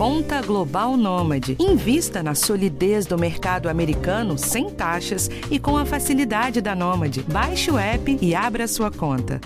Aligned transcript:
Conta 0.00 0.40
Global 0.40 0.96
Nômade. 0.96 1.58
Invista 1.60 2.22
na 2.22 2.34
solidez 2.34 3.04
do 3.04 3.18
mercado 3.18 3.68
americano 3.68 4.38
sem 4.38 4.70
taxas 4.70 5.28
e 5.50 5.58
com 5.58 5.76
a 5.76 5.84
facilidade 5.84 6.62
da 6.62 6.74
Nômade. 6.74 7.22
Baixe 7.24 7.70
o 7.70 7.76
app 7.76 8.18
e 8.18 8.34
abra 8.34 8.66
sua 8.66 8.90
conta. 8.90 9.38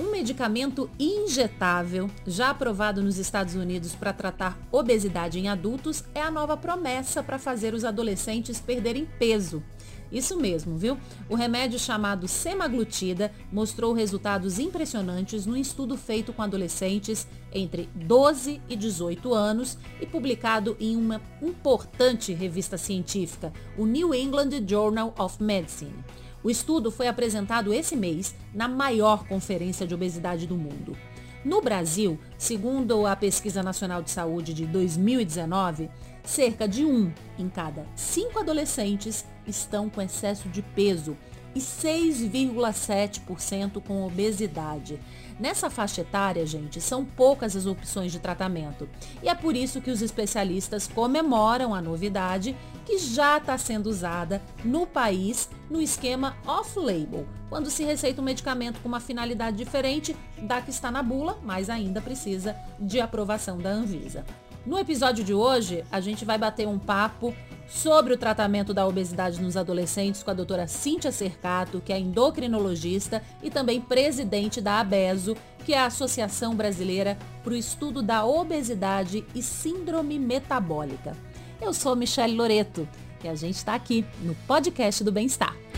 Um 0.00 0.10
medicamento 0.10 0.90
injetável, 0.98 2.10
já 2.26 2.50
aprovado 2.50 3.00
nos 3.00 3.16
Estados 3.16 3.54
Unidos 3.54 3.94
para 3.94 4.12
tratar 4.12 4.58
obesidade 4.72 5.38
em 5.38 5.48
adultos, 5.48 6.02
é 6.12 6.20
a 6.20 6.30
nova 6.32 6.56
promessa 6.56 7.22
para 7.22 7.38
fazer 7.38 7.72
os 7.72 7.84
adolescentes 7.84 8.58
perderem 8.58 9.06
peso. 9.16 9.62
Isso 10.10 10.36
mesmo, 10.36 10.76
viu? 10.76 10.98
O 11.28 11.36
remédio 11.36 11.78
chamado 11.78 12.26
semaglutida 12.26 13.32
mostrou 13.52 13.92
resultados 13.92 14.58
impressionantes 14.58 15.46
no 15.46 15.56
estudo 15.56 15.96
feito 15.96 16.32
com 16.32 16.42
adolescentes 16.42 17.28
entre 17.52 17.88
12 17.94 18.60
e 18.68 18.74
18 18.74 19.32
anos 19.32 19.78
e 20.00 20.06
publicado 20.06 20.76
em 20.80 20.96
uma 20.96 21.20
importante 21.40 22.32
revista 22.32 22.76
científica, 22.76 23.52
o 23.78 23.86
New 23.86 24.12
England 24.12 24.50
Journal 24.66 25.14
of 25.16 25.40
Medicine. 25.42 26.04
O 26.42 26.50
estudo 26.50 26.90
foi 26.90 27.06
apresentado 27.06 27.72
esse 27.72 27.94
mês 27.94 28.34
na 28.52 28.66
maior 28.66 29.26
conferência 29.26 29.86
de 29.86 29.94
obesidade 29.94 30.46
do 30.46 30.56
mundo. 30.56 30.96
No 31.44 31.62
Brasil, 31.62 32.18
segundo 32.36 33.06
a 33.06 33.16
Pesquisa 33.16 33.62
Nacional 33.62 34.02
de 34.02 34.10
Saúde 34.10 34.52
de 34.52 34.66
2019, 34.66 35.88
cerca 36.24 36.68
de 36.68 36.84
um 36.84 37.12
em 37.38 37.48
cada 37.48 37.86
cinco 37.94 38.38
adolescentes 38.38 39.24
estão 39.46 39.88
com 39.88 40.02
excesso 40.02 40.48
de 40.48 40.62
peso 40.62 41.16
e 41.54 41.58
6,7% 41.58 43.82
com 43.82 44.06
obesidade. 44.06 44.98
Nessa 45.38 45.68
faixa 45.70 46.00
etária, 46.02 46.44
gente, 46.46 46.80
são 46.80 47.04
poucas 47.04 47.54
as 47.56 47.66
opções 47.66 48.12
de 48.12 48.20
tratamento. 48.20 48.88
E 49.22 49.28
é 49.28 49.34
por 49.34 49.56
isso 49.56 49.80
que 49.80 49.90
os 49.90 50.02
especialistas 50.02 50.86
comemoram 50.86 51.74
a 51.74 51.80
novidade 51.80 52.54
que 52.84 52.98
já 52.98 53.38
está 53.38 53.56
sendo 53.56 53.88
usada 53.88 54.42
no 54.64 54.86
país 54.86 55.48
no 55.70 55.80
esquema 55.80 56.36
off-label, 56.46 57.26
quando 57.48 57.70
se 57.70 57.82
receita 57.84 58.20
um 58.20 58.24
medicamento 58.24 58.80
com 58.80 58.88
uma 58.88 59.00
finalidade 59.00 59.56
diferente 59.56 60.14
da 60.38 60.60
que 60.60 60.70
está 60.70 60.90
na 60.90 61.02
bula, 61.02 61.38
mas 61.42 61.70
ainda 61.70 62.02
precisa 62.02 62.54
de 62.78 63.00
aprovação 63.00 63.56
da 63.58 63.70
Anvisa. 63.70 64.26
No 64.66 64.78
episódio 64.78 65.24
de 65.24 65.32
hoje, 65.32 65.84
a 65.90 66.00
gente 66.00 66.24
vai 66.24 66.36
bater 66.36 66.68
um 66.68 66.78
papo 66.78 67.34
sobre 67.66 68.12
o 68.12 68.18
tratamento 68.18 68.74
da 68.74 68.86
obesidade 68.86 69.40
nos 69.40 69.56
adolescentes 69.56 70.22
com 70.22 70.30
a 70.30 70.34
doutora 70.34 70.66
Cíntia 70.66 71.10
Cercato, 71.10 71.80
que 71.80 71.92
é 71.92 71.98
endocrinologista 71.98 73.22
e 73.42 73.50
também 73.50 73.80
presidente 73.80 74.60
da 74.60 74.80
ABESO, 74.80 75.36
que 75.64 75.72
é 75.72 75.78
a 75.78 75.86
Associação 75.86 76.54
Brasileira 76.54 77.16
para 77.42 77.52
o 77.52 77.56
Estudo 77.56 78.02
da 78.02 78.24
Obesidade 78.26 79.24
e 79.34 79.42
Síndrome 79.42 80.18
Metabólica. 80.18 81.16
Eu 81.60 81.72
sou 81.72 81.96
Michelle 81.96 82.36
Loreto 82.36 82.88
e 83.24 83.28
a 83.28 83.34
gente 83.34 83.56
está 83.56 83.74
aqui 83.74 84.04
no 84.22 84.34
podcast 84.46 85.02
do 85.02 85.12
Bem-Estar. 85.12 85.69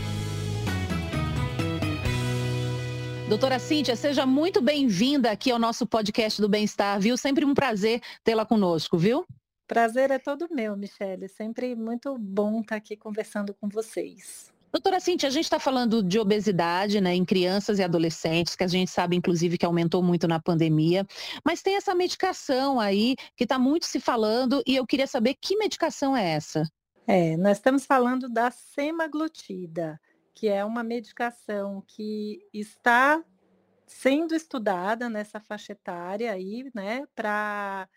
Doutora 3.29 3.57
Cíntia, 3.57 3.95
seja 3.95 4.25
muito 4.25 4.61
bem-vinda 4.61 5.31
aqui 5.31 5.49
ao 5.49 5.57
nosso 5.57 5.87
podcast 5.87 6.41
do 6.41 6.49
Bem-Estar, 6.49 6.99
viu? 6.99 7.17
Sempre 7.17 7.45
um 7.45 7.53
prazer 7.53 8.01
tê-la 8.23 8.45
conosco, 8.45 8.97
viu? 8.97 9.25
Prazer 9.65 10.11
é 10.11 10.19
todo 10.19 10.49
meu, 10.51 10.75
Michele. 10.75 11.29
Sempre 11.29 11.73
muito 11.73 12.17
bom 12.19 12.59
estar 12.59 12.75
aqui 12.75 12.97
conversando 12.97 13.53
com 13.53 13.69
vocês. 13.69 14.51
Doutora 14.73 14.99
Cintia, 14.99 15.29
a 15.29 15.31
gente 15.31 15.45
está 15.45 15.57
falando 15.57 16.03
de 16.03 16.19
obesidade 16.19 16.99
né, 16.99 17.15
em 17.15 17.23
crianças 17.23 17.79
e 17.79 17.83
adolescentes, 17.83 18.55
que 18.55 18.63
a 18.63 18.67
gente 18.67 18.91
sabe, 18.91 19.15
inclusive, 19.15 19.57
que 19.57 19.65
aumentou 19.65 20.03
muito 20.03 20.27
na 20.27 20.39
pandemia. 20.39 21.05
Mas 21.45 21.61
tem 21.61 21.75
essa 21.75 21.95
medicação 21.95 22.79
aí 22.79 23.15
que 23.37 23.45
está 23.45 23.57
muito 23.57 23.85
se 23.85 23.99
falando 23.99 24.61
e 24.67 24.75
eu 24.75 24.85
queria 24.85 25.07
saber 25.07 25.35
que 25.41 25.55
medicação 25.55 26.15
é 26.17 26.31
essa? 26.31 26.63
É, 27.07 27.37
nós 27.37 27.57
estamos 27.57 27.85
falando 27.85 28.27
da 28.27 28.51
semaglutida 28.51 29.99
que 30.33 30.47
é 30.47 30.63
uma 30.65 30.83
medicação 30.83 31.83
que 31.87 32.39
está 32.53 33.23
sendo 33.85 34.33
estudada 34.33 35.09
nessa 35.09 35.39
faixa 35.39 35.73
etária 35.73 36.31
aí, 36.31 36.69
né, 36.73 37.05
para 37.15 37.87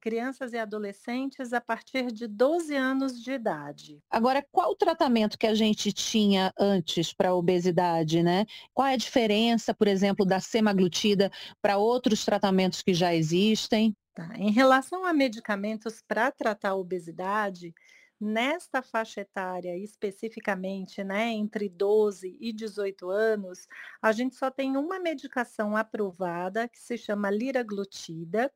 crianças 0.00 0.52
e 0.52 0.58
adolescentes 0.58 1.52
a 1.52 1.60
partir 1.60 2.12
de 2.12 2.28
12 2.28 2.76
anos 2.76 3.20
de 3.20 3.32
idade. 3.32 3.98
Agora, 4.08 4.46
qual 4.52 4.70
o 4.70 4.76
tratamento 4.76 5.36
que 5.36 5.48
a 5.48 5.54
gente 5.54 5.92
tinha 5.92 6.52
antes 6.56 7.12
para 7.12 7.30
a 7.30 7.34
obesidade, 7.34 8.22
né? 8.22 8.46
Qual 8.72 8.86
é 8.86 8.92
a 8.92 8.96
diferença, 8.96 9.74
por 9.74 9.88
exemplo, 9.88 10.24
da 10.24 10.38
semaglutida 10.38 11.28
para 11.60 11.76
outros 11.76 12.24
tratamentos 12.24 12.82
que 12.82 12.94
já 12.94 13.12
existem? 13.12 13.96
Tá. 14.14 14.30
Em 14.36 14.52
relação 14.52 15.04
a 15.04 15.12
medicamentos 15.12 16.00
para 16.06 16.30
tratar 16.30 16.70
a 16.70 16.76
obesidade, 16.76 17.74
Nesta 18.18 18.80
faixa 18.82 19.20
etária, 19.20 19.76
especificamente, 19.76 21.04
né, 21.04 21.28
entre 21.32 21.68
12 21.68 22.36
e 22.40 22.52
18 22.52 23.10
anos, 23.10 23.68
a 24.00 24.10
gente 24.10 24.36
só 24.36 24.50
tem 24.50 24.76
uma 24.76 24.98
medicação 24.98 25.76
aprovada 25.76 26.66
que 26.68 26.78
se 26.78 26.96
chama 26.96 27.30
liraglutida, 27.30 28.50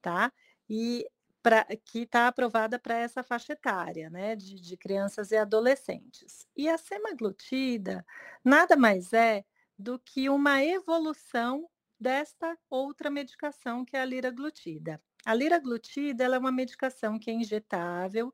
tá? 0.00 0.32
E 0.68 1.06
pra, 1.42 1.66
que 1.84 2.00
está 2.00 2.28
aprovada 2.28 2.78
para 2.78 2.96
essa 2.96 3.22
faixa 3.22 3.52
etária, 3.52 4.08
né, 4.08 4.34
de, 4.36 4.54
de 4.54 4.76
crianças 4.78 5.30
e 5.30 5.36
adolescentes. 5.36 6.46
E 6.56 6.68
a 6.68 6.78
semaglutida 6.78 8.06
nada 8.44 8.76
mais 8.76 9.12
é 9.12 9.44
do 9.78 9.98
que 9.98 10.28
uma 10.30 10.64
evolução 10.64 11.68
desta 12.00 12.56
outra 12.70 13.10
medicação 13.10 13.84
que 13.84 13.96
é 13.96 14.00
a 14.00 14.04
liraglutida. 14.04 15.00
A 15.24 15.34
liraglutida 15.34 16.24
ela 16.24 16.36
é 16.36 16.38
uma 16.38 16.50
medicação 16.52 17.18
que 17.18 17.30
é 17.30 17.34
injetável 17.34 18.32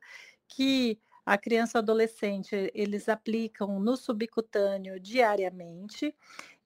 que 0.49 0.99
a 1.25 1.37
criança 1.37 1.79
adolescente 1.79 2.71
eles 2.75 3.09
aplicam 3.09 3.79
no 3.79 3.97
subcutâneo 3.97 4.99
diariamente 4.99 6.15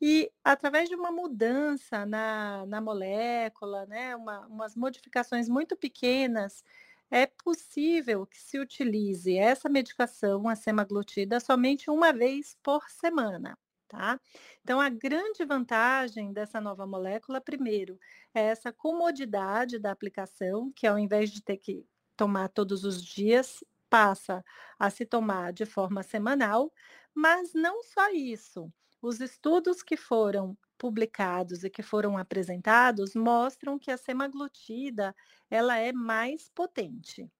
e 0.01 0.31
através 0.45 0.89
de 0.89 0.95
uma 0.95 1.11
mudança 1.11 2.07
na, 2.07 2.65
na 2.67 2.81
molécula, 2.81 3.87
né, 3.87 4.15
uma, 4.15 4.47
umas 4.47 4.77
modificações 4.77 5.49
muito 5.49 5.77
pequenas, 5.77 6.63
é 7.11 7.27
possível 7.27 8.27
que 8.27 8.41
se 8.41 8.59
utilize 8.59 9.37
essa 9.37 9.69
medicação, 9.69 10.49
a 10.49 10.57
semaglutida, 10.57 11.41
somente 11.41 11.91
uma 11.91 12.13
vez 12.13 12.57
por 12.63 12.89
semana. 12.89 13.59
Tá? 13.87 14.19
Então, 14.63 14.81
a 14.81 14.89
grande 14.89 15.45
vantagem 15.45 16.33
dessa 16.33 16.61
nova 16.61 16.87
molécula, 16.87 17.41
primeiro, 17.41 17.99
é 18.35 18.41
essa 18.45 18.73
comodidade 18.73 19.79
da 19.79 19.91
aplicação, 19.93 20.73
que 20.75 20.87
ao 20.87 20.99
invés 20.99 21.31
de 21.31 21.43
ter 21.43 21.59
que 21.59 21.85
tomar 22.17 22.49
todos 22.49 22.85
os 22.85 23.05
dias, 23.05 23.63
passa 23.93 24.43
a 24.79 24.89
se 24.91 25.05
tomar 25.07 25.53
de 25.53 25.67
forma 25.67 26.03
semanal, 26.03 26.73
mas 27.15 27.53
não 27.55 27.83
só 27.83 28.11
isso. 28.11 28.73
Os 29.03 29.21
estudos 29.21 29.83
que 29.83 29.97
foram 29.99 30.57
publicados 30.79 31.63
e 31.65 31.71
que 31.71 31.83
foram 31.83 32.17
apresentados 32.17 33.15
mostram 33.15 33.79
que 33.79 33.91
a 33.91 33.99
semaglutida 33.99 35.15
ela 35.51 35.77
é 35.79 35.93
mais 35.93 36.49
potente. 36.49 37.31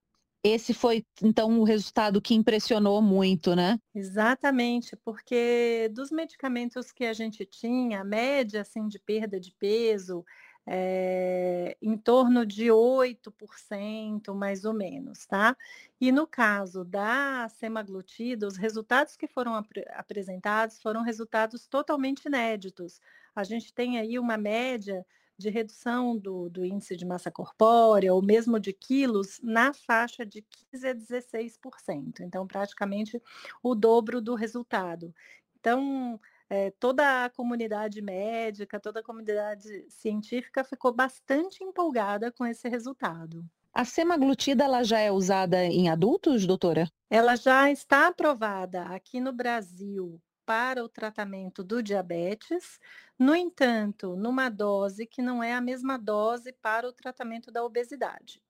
Esse 0.45 0.73
foi, 0.73 1.05
então, 1.21 1.59
o 1.59 1.63
resultado 1.63 2.21
que 2.21 2.33
impressionou 2.33 3.01
muito, 3.01 3.55
né? 3.55 3.77
Exatamente, 3.95 4.95
porque 4.97 5.87
dos 5.93 6.09
medicamentos 6.09 6.91
que 6.91 7.05
a 7.05 7.13
gente 7.13 7.45
tinha, 7.45 8.01
a 8.01 8.03
média 8.03 8.61
assim, 8.61 8.87
de 8.87 8.97
perda 8.99 9.39
de 9.39 9.51
peso 9.53 10.25
é, 10.65 11.77
em 11.81 11.97
torno 11.97 12.45
de 12.45 12.65
8%, 12.67 14.33
mais 14.33 14.63
ou 14.65 14.73
menos, 14.73 15.25
tá? 15.25 15.55
E 15.99 16.11
no 16.11 16.25
caso 16.25 16.83
da 16.83 17.47
semaglutida, 17.49 18.47
os 18.47 18.57
resultados 18.57 19.15
que 19.15 19.27
foram 19.27 19.55
ap 19.55 19.67
apresentados 19.95 20.81
foram 20.81 21.01
resultados 21.01 21.67
totalmente 21.67 22.25
inéditos. 22.25 23.01
A 23.35 23.43
gente 23.43 23.73
tem 23.73 23.97
aí 23.97 24.17
uma 24.17 24.37
média 24.37 25.05
de 25.37 25.49
redução 25.49 26.17
do, 26.17 26.49
do, 26.49 26.63
índice 26.63 26.95
de 26.95 27.05
massa 27.05 27.31
corpórea, 27.31 28.13
ou 28.13 28.21
mesmo 28.21 28.59
de 28.59 28.71
quilos, 28.71 29.39
na 29.41 29.73
faixa 29.73 30.25
de 30.25 30.41
15 30.71 30.87
a 30.87 30.95
16%. 30.95 32.19
Então, 32.21 32.47
praticamente 32.47 33.21
o 33.61 33.73
dobro 33.75 34.21
do 34.21 34.35
resultado. 34.35 35.13
Então, 35.59 36.19
é, 36.49 36.71
toda 36.71 37.25
a 37.25 37.29
comunidade 37.29 38.01
médica, 38.01 38.79
toda 38.79 38.99
a 38.99 39.03
comunidade 39.03 39.85
científica 39.89 40.63
ficou 40.63 40.93
bastante 40.93 41.63
empolgada 41.63 42.31
com 42.31 42.45
esse 42.45 42.67
resultado. 42.69 43.43
A 43.73 43.83
semaglutida 43.83 44.65
ela 44.65 44.83
já 44.83 44.99
é 44.99 45.11
usada 45.11 45.63
em 45.65 45.89
adultos, 45.89 46.45
doutora? 46.45 46.87
Ela 47.09 47.35
já 47.35 47.71
está 47.71 48.07
aprovada 48.07 48.83
aqui 48.83 49.19
no 49.19 49.31
Brasil 49.31 50.21
para 50.45 50.83
o 50.83 50.89
tratamento 50.89 51.63
do 51.63 51.81
diabetes, 51.81 52.79
no 53.17 53.35
entanto, 53.35 54.15
numa 54.15 54.49
dose 54.49 55.05
que 55.05 55.21
não 55.21 55.41
é 55.41 55.53
a 55.53 55.61
mesma 55.61 55.97
dose 55.97 56.51
para 56.51 56.87
o 56.87 56.93
tratamento 56.93 57.51
da 57.51 57.63
obesidade. 57.63 58.41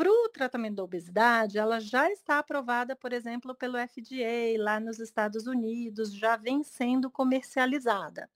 Para 0.00 0.10
o 0.10 0.30
tratamento 0.30 0.76
da 0.76 0.84
obesidade, 0.84 1.58
ela 1.58 1.78
já 1.78 2.10
está 2.10 2.38
aprovada, 2.38 2.96
por 2.96 3.12
exemplo, 3.12 3.54
pelo 3.54 3.76
FDA 3.76 4.56
lá 4.56 4.80
nos 4.80 4.98
Estados 4.98 5.46
Unidos, 5.46 6.14
já 6.14 6.38
vem 6.38 6.62
sendo 6.64 7.10
comercializada. 7.10 8.30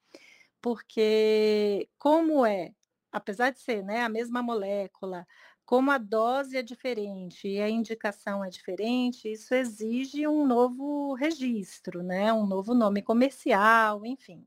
porque 0.61 1.89
como 1.99 2.47
é, 2.47 2.75
apesar 3.13 3.51
de 3.51 3.61
ser 3.61 3.83
né, 3.85 4.03
a 4.03 4.11
mesma 4.11 4.43
molécula, 4.43 5.27
como 5.65 5.91
a 5.91 5.99
dose 5.99 6.57
é 6.59 6.63
diferente 6.63 7.49
e 7.49 7.63
a 7.63 7.71
indicação 7.71 8.45
é 8.45 8.51
diferente, 8.51 9.33
isso 9.33 9.55
exige 9.55 10.29
um 10.29 10.47
novo 10.47 11.15
registro, 11.15 12.03
né? 12.03 12.33
um 12.33 12.47
novo 12.47 12.75
nome 12.75 13.03
comercial, 13.03 14.05
enfim. 14.07 14.47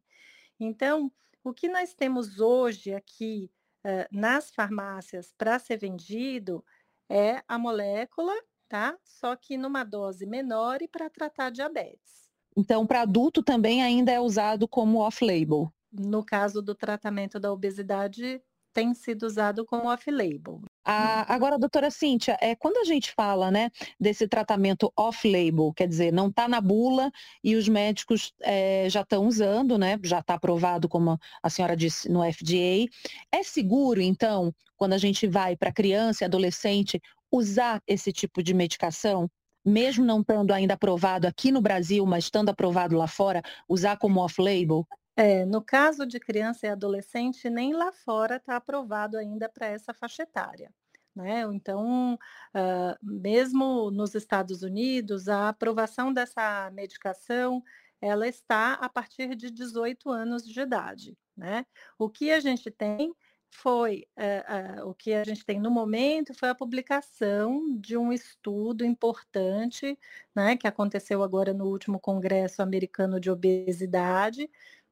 Então, 0.59 1.11
o 1.43 1.53
que 1.53 1.69
nós 1.69 1.95
temos 1.95 2.39
hoje 2.39 2.93
aqui 2.93 3.51
uh, 3.85 4.07
nas 4.11 4.51
farmácias 4.51 5.33
para 5.37 5.59
ser 5.59 5.77
vendido 5.77 6.63
é 7.09 7.41
a 7.47 7.57
molécula, 7.57 8.33
tá? 8.67 8.97
Só 9.03 9.35
que 9.35 9.57
numa 9.57 9.83
dose 9.83 10.25
menor 10.25 10.81
e 10.81 10.87
para 10.87 11.09
tratar 11.09 11.49
diabetes. 11.49 12.27
Então, 12.55 12.87
para 12.87 13.01
adulto 13.01 13.43
também 13.43 13.83
ainda 13.83 14.11
é 14.11 14.19
usado 14.19 14.67
como 14.67 14.99
off-label? 14.99 15.71
No 15.91 16.25
caso 16.25 16.61
do 16.61 16.73
tratamento 16.73 17.39
da 17.39 17.51
obesidade, 17.51 18.41
tem 18.73 18.93
sido 18.93 19.23
usado 19.23 19.65
como 19.65 19.89
off-label. 19.89 20.61
Ah, 20.89 21.25
agora, 21.33 21.59
doutora 21.59 21.91
Cíntia, 21.91 22.37
é, 22.39 22.55
quando 22.55 22.77
a 22.77 22.85
gente 22.85 23.11
fala 23.11 23.51
né, 23.51 23.69
desse 23.99 24.25
tratamento 24.25 24.89
off-label, 24.95 25.73
quer 25.73 25.85
dizer, 25.85 26.13
não 26.13 26.29
está 26.29 26.47
na 26.47 26.61
bula 26.61 27.11
e 27.43 27.55
os 27.57 27.67
médicos 27.67 28.31
é, 28.41 28.87
já 28.89 29.01
estão 29.01 29.27
usando, 29.27 29.77
né, 29.77 29.99
já 30.01 30.19
está 30.19 30.35
aprovado, 30.35 30.87
como 30.87 31.19
a 31.43 31.49
senhora 31.49 31.75
disse, 31.75 32.09
no 32.09 32.21
FDA, 32.23 32.87
é 33.33 33.43
seguro, 33.43 33.99
então, 33.99 34.53
quando 34.77 34.93
a 34.93 34.97
gente 34.97 35.27
vai 35.27 35.57
para 35.57 35.73
criança 35.73 36.23
e 36.23 36.25
adolescente, 36.25 37.01
usar 37.29 37.81
esse 37.85 38.13
tipo 38.13 38.41
de 38.41 38.53
medicação? 38.53 39.29
Mesmo 39.65 40.05
não 40.05 40.21
estando 40.21 40.53
ainda 40.53 40.75
aprovado 40.75 41.27
aqui 41.27 41.51
no 41.51 41.59
Brasil, 41.59 42.05
mas 42.05 42.23
estando 42.25 42.47
aprovado 42.47 42.95
lá 42.95 43.07
fora, 43.07 43.41
usar 43.67 43.97
como 43.97 44.21
off-label? 44.21 44.87
É, 45.19 45.43
no 45.45 45.63
caso 45.63 46.05
de 46.05 46.19
criança 46.19 46.67
e 46.67 46.69
adolescente, 46.69 47.49
nem 47.49 47.73
lá 47.73 47.91
fora 47.91 48.35
está 48.35 48.55
aprovado 48.55 49.17
ainda 49.17 49.49
para 49.49 49.65
essa 49.65 49.91
faixa 49.91 50.21
etária. 50.21 50.71
Né? 51.15 51.41
Então, 51.51 52.13
uh, 52.13 52.95
mesmo 53.01 53.89
nos 53.89 54.13
Estados 54.13 54.61
Unidos, 54.61 55.27
a 55.27 55.49
aprovação 55.49 56.13
dessa 56.13 56.69
medicação 56.71 57.63
ela 57.99 58.27
está 58.27 58.73
a 58.73 58.87
partir 58.87 59.35
de 59.35 59.49
18 59.49 60.07
anos 60.11 60.47
de 60.47 60.61
idade. 60.61 61.17
Né? 61.35 61.65
O 61.97 62.07
que 62.07 62.29
a 62.29 62.39
gente 62.39 62.69
tem 62.69 63.11
foi, 63.49 64.05
uh, 64.17 64.83
uh, 64.83 64.89
o 64.89 64.93
que 64.93 65.13
a 65.13 65.23
gente 65.23 65.43
tem 65.43 65.59
no 65.59 65.71
momento 65.71 66.35
foi 66.35 66.49
a 66.49 66.55
publicação 66.55 67.75
de 67.79 67.97
um 67.97 68.13
estudo 68.13 68.85
importante, 68.85 69.97
né, 70.35 70.55
que 70.57 70.67
aconteceu 70.67 71.23
agora 71.23 71.53
no 71.53 71.65
último 71.65 71.99
Congresso 71.99 72.61
Americano 72.61 73.19
de 73.19 73.31
Obesidade, 73.31 74.47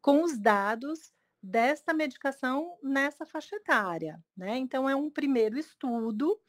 com 0.05 0.21
os 0.21 0.37
dados 0.37 1.11
desta 1.41 1.91
medicação 1.91 2.77
nessa 2.83 3.25
faixa 3.25 3.55
etária. 3.55 4.23
Né? 4.37 4.55
Então, 4.55 4.87
é 4.87 4.95
um 4.95 5.09
primeiro 5.09 5.57
estudo. 5.57 6.39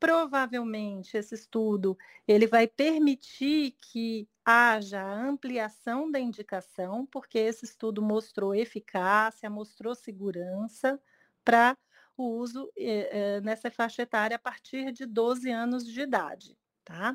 Provavelmente, 0.00 1.18
esse 1.18 1.34
estudo 1.34 1.94
ele 2.26 2.46
vai 2.46 2.66
permitir 2.66 3.76
que 3.82 4.26
haja 4.42 5.06
ampliação 5.06 6.10
da 6.10 6.18
indicação, 6.18 7.04
porque 7.04 7.38
esse 7.38 7.66
estudo 7.66 8.00
mostrou 8.00 8.54
eficácia, 8.54 9.50
mostrou 9.50 9.94
segurança 9.94 10.98
para 11.44 11.76
o 12.16 12.24
uso 12.38 12.72
eh, 12.78 13.10
eh, 13.12 13.40
nessa 13.42 13.70
faixa 13.70 14.00
etária 14.00 14.36
a 14.36 14.40
partir 14.40 14.90
de 14.90 15.04
12 15.04 15.50
anos 15.50 15.86
de 15.86 16.00
idade. 16.00 16.56
Tá? 16.82 17.14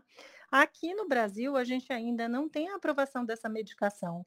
Aqui 0.52 0.94
no 0.94 1.08
Brasil, 1.08 1.58
a 1.58 1.64
gente 1.64 1.92
ainda 1.92 2.30
não 2.30 2.48
tem 2.48 2.70
a 2.70 2.76
aprovação 2.76 3.26
dessa 3.26 3.50
medicação 3.50 4.24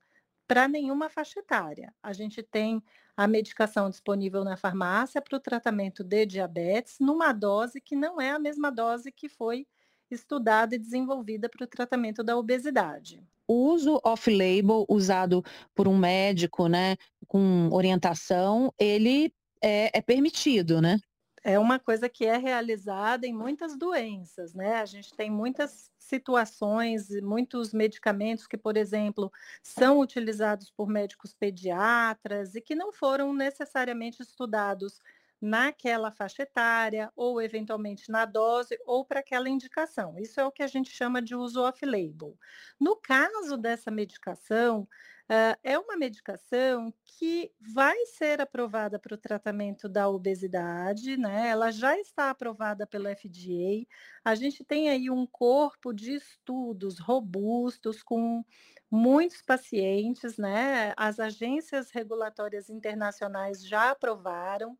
para 0.51 0.67
nenhuma 0.67 1.09
faixa 1.09 1.39
etária. 1.39 1.95
A 2.03 2.13
gente 2.13 2.43
tem 2.43 2.83
a 3.17 3.29
medicação 3.29 3.89
disponível 3.89 4.43
na 4.43 4.57
farmácia 4.57 5.23
para 5.23 5.37
o 5.37 5.41
tratamento 5.41 6.03
de 6.03 6.27
diabetes, 6.27 6.97
numa 6.99 7.33
dose 7.33 7.81
que 7.81 7.95
não 7.95 8.21
é 8.21 8.33
a 8.33 8.39
mesma 8.39 8.69
dose 8.69 9.13
que 9.13 9.29
foi 9.29 9.65
estudada 10.11 10.75
e 10.75 10.79
desenvolvida 10.79 11.49
para 11.49 11.65
o 11.65 11.69
tratamento 11.69 12.25
da 12.25 12.37
obesidade. 12.37 13.23
O 13.47 13.69
uso 13.71 14.01
off-label 14.05 14.85
usado 14.89 15.41
por 15.73 15.87
um 15.87 15.97
médico, 15.97 16.67
né, 16.67 16.97
com 17.29 17.69
orientação, 17.71 18.75
ele 18.77 19.33
é, 19.63 19.97
é 19.99 20.03
permitido, 20.03 20.81
né? 20.81 20.99
É 21.43 21.59
uma 21.59 21.79
coisa 21.79 22.09
que 22.09 22.27
é 22.27 22.37
realizada 22.37 23.27
em 23.27 23.33
muitas 23.33 23.77
doenças, 23.77 24.55
né? 24.55 24.77
A 24.77 24.85
gente 24.87 25.15
tem 25.15 25.31
muitas 25.31 25.91
situações, 25.99 27.09
muitos 27.23 27.73
medicamentos 27.73 28.47
que, 28.47 28.57
por 28.57 28.77
exemplo, 28.77 29.33
são 29.63 30.01
utilizados 30.01 30.71
por 30.71 30.89
médicos 30.89 31.33
pediatras 31.33 32.55
e 32.55 32.61
que 32.61 32.75
não 32.75 32.93
foram 32.93 33.33
necessariamente 33.33 34.23
estudados 34.23 35.01
naquela 35.41 36.11
faixa 36.11 36.43
etária 36.43 37.11
ou 37.17 37.41
eventualmente 37.41 38.11
na 38.11 38.25
dose 38.25 38.79
ou 38.87 39.05
para 39.05 39.21
aquela 39.21 39.49
indicação. 39.49 40.19
Isso 40.19 40.41
é 40.41 40.45
o 40.45 40.53
que 40.53 40.63
a 40.63 40.67
gente 40.67 40.91
chama 40.91 41.23
de 41.23 41.35
uso 41.35 41.63
off-label. 41.63 42.37
No 42.81 42.97
caso 42.97 43.57
dessa 43.57 43.91
medicação, 43.91 44.87
Uh, 45.31 45.55
é 45.63 45.79
uma 45.79 45.97
medicação 45.97 46.93
que 47.05 47.53
vai 47.61 48.05
ser 48.07 48.41
aprovada 48.41 48.99
para 48.99 49.15
o 49.15 49.17
tratamento 49.17 49.89
da 49.89 50.09
obesidade, 50.09 51.17
né? 51.17 51.51
Ela 51.51 51.71
já 51.71 51.97
está 51.97 52.31
aprovada 52.31 52.85
pela 52.85 53.15
FDA. 53.15 53.87
A 54.25 54.35
gente 54.35 54.65
tem 54.65 54.89
aí 54.91 55.09
um 55.09 55.25
corpo 55.29 55.93
de 55.93 56.15
estudos 56.15 56.99
robustos 56.99 58.03
com 58.03 58.45
muitos 58.91 59.41
pacientes, 59.41 60.37
né? 60.37 60.93
As 60.97 61.21
agências 61.21 61.93
regulatórias 61.93 62.69
internacionais 62.69 63.65
já 63.65 63.93
aprovaram. 63.93 64.77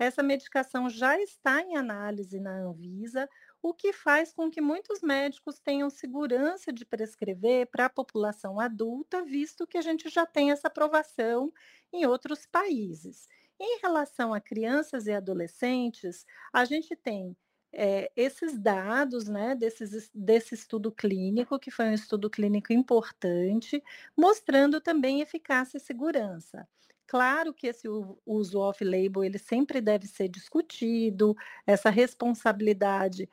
Essa 0.00 0.22
medicação 0.22 0.88
já 0.88 1.20
está 1.20 1.60
em 1.60 1.76
análise 1.76 2.40
na 2.40 2.56
Anvisa 2.56 3.28
o 3.60 3.74
que 3.74 3.92
faz 3.92 4.32
com 4.32 4.50
que 4.50 4.58
muitos 4.58 5.02
médicos 5.02 5.58
tenham 5.60 5.90
segurança 5.90 6.72
de 6.72 6.86
prescrever 6.86 7.66
para 7.66 7.84
a 7.84 7.90
população 7.90 8.58
adulta, 8.58 9.22
visto 9.22 9.66
que 9.66 9.76
a 9.76 9.82
gente 9.82 10.08
já 10.08 10.24
tem 10.24 10.52
essa 10.52 10.68
aprovação 10.68 11.52
em 11.92 12.06
outros 12.06 12.46
países. 12.46 13.28
Em 13.60 13.78
relação 13.82 14.32
a 14.32 14.40
crianças 14.40 15.06
e 15.06 15.12
adolescentes, 15.12 16.24
a 16.50 16.64
gente 16.64 16.96
tem 16.96 17.36
é, 17.70 18.10
esses 18.16 18.58
dados 18.58 19.28
né, 19.28 19.54
desses, 19.54 20.10
desse 20.14 20.54
estudo 20.54 20.90
clínico, 20.90 21.58
que 21.58 21.70
foi 21.70 21.84
um 21.90 21.92
estudo 21.92 22.30
clínico 22.30 22.72
importante, 22.72 23.84
mostrando 24.16 24.80
também 24.80 25.20
eficácia 25.20 25.76
e 25.76 25.80
segurança. 25.80 26.66
Claro 27.10 27.52
que 27.52 27.66
esse 27.66 27.88
uso 28.24 28.60
off-label 28.60 29.24
ele 29.24 29.36
sempre 29.36 29.80
deve 29.80 30.06
ser 30.06 30.28
discutido, 30.28 31.34
essa 31.66 31.90
responsabilidade 31.90 33.28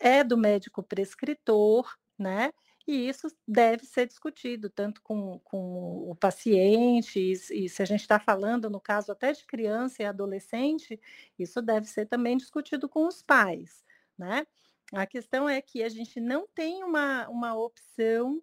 é 0.00 0.24
do 0.24 0.38
médico 0.38 0.82
prescritor, 0.82 1.94
né? 2.18 2.50
E 2.88 3.06
isso 3.10 3.28
deve 3.46 3.84
ser 3.84 4.06
discutido 4.06 4.70
tanto 4.70 5.02
com, 5.02 5.38
com 5.40 6.10
o 6.10 6.16
paciente, 6.16 7.20
e, 7.20 7.64
e 7.66 7.68
se 7.68 7.82
a 7.82 7.84
gente 7.84 8.00
está 8.00 8.18
falando, 8.18 8.70
no 8.70 8.80
caso 8.80 9.12
até 9.12 9.32
de 9.32 9.44
criança 9.44 10.02
e 10.02 10.06
adolescente, 10.06 10.98
isso 11.38 11.60
deve 11.60 11.86
ser 11.88 12.06
também 12.06 12.38
discutido 12.38 12.88
com 12.88 13.06
os 13.06 13.20
pais, 13.22 13.84
né? 14.16 14.46
A 14.94 15.06
questão 15.06 15.46
é 15.46 15.60
que 15.60 15.82
a 15.82 15.90
gente 15.90 16.18
não 16.22 16.48
tem 16.54 16.82
uma, 16.82 17.28
uma 17.28 17.54
opção 17.54 18.42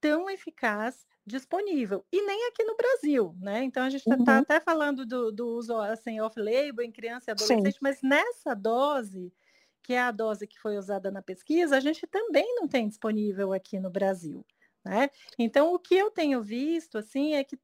tão 0.00 0.28
eficaz 0.28 1.06
disponível. 1.26 2.04
E 2.12 2.22
nem 2.22 2.46
aqui 2.48 2.62
no 2.62 2.76
Brasil, 2.76 3.34
né? 3.40 3.64
Então 3.64 3.82
a 3.82 3.90
gente 3.90 4.08
está 4.08 4.16
tá 4.24 4.32
uhum. 4.34 4.38
até 4.38 4.60
falando 4.60 5.04
do, 5.04 5.32
do 5.32 5.48
uso 5.48 5.76
assim, 5.76 6.20
off-label 6.20 6.84
em 6.84 6.92
criança 6.92 7.30
e 7.30 7.32
adolescente, 7.32 7.72
Sim. 7.72 7.78
mas 7.82 8.00
nessa 8.02 8.54
dose 8.54 9.32
que 9.82 9.92
é 9.92 10.00
a 10.00 10.10
dose 10.10 10.48
que 10.48 10.58
foi 10.58 10.76
usada 10.76 11.12
na 11.12 11.22
pesquisa, 11.22 11.76
a 11.76 11.80
gente 11.80 12.06
também 12.08 12.56
não 12.56 12.66
tem 12.66 12.88
disponível 12.88 13.52
aqui 13.52 13.78
no 13.78 13.88
Brasil. 13.88 14.44
Né? 14.84 15.10
Então, 15.38 15.72
o 15.72 15.78
que 15.78 15.96
eu 15.96 16.10
tenho 16.10 16.42
visto 16.42 16.98
assim 16.98 17.34
é 17.34 17.44
que 17.44 17.58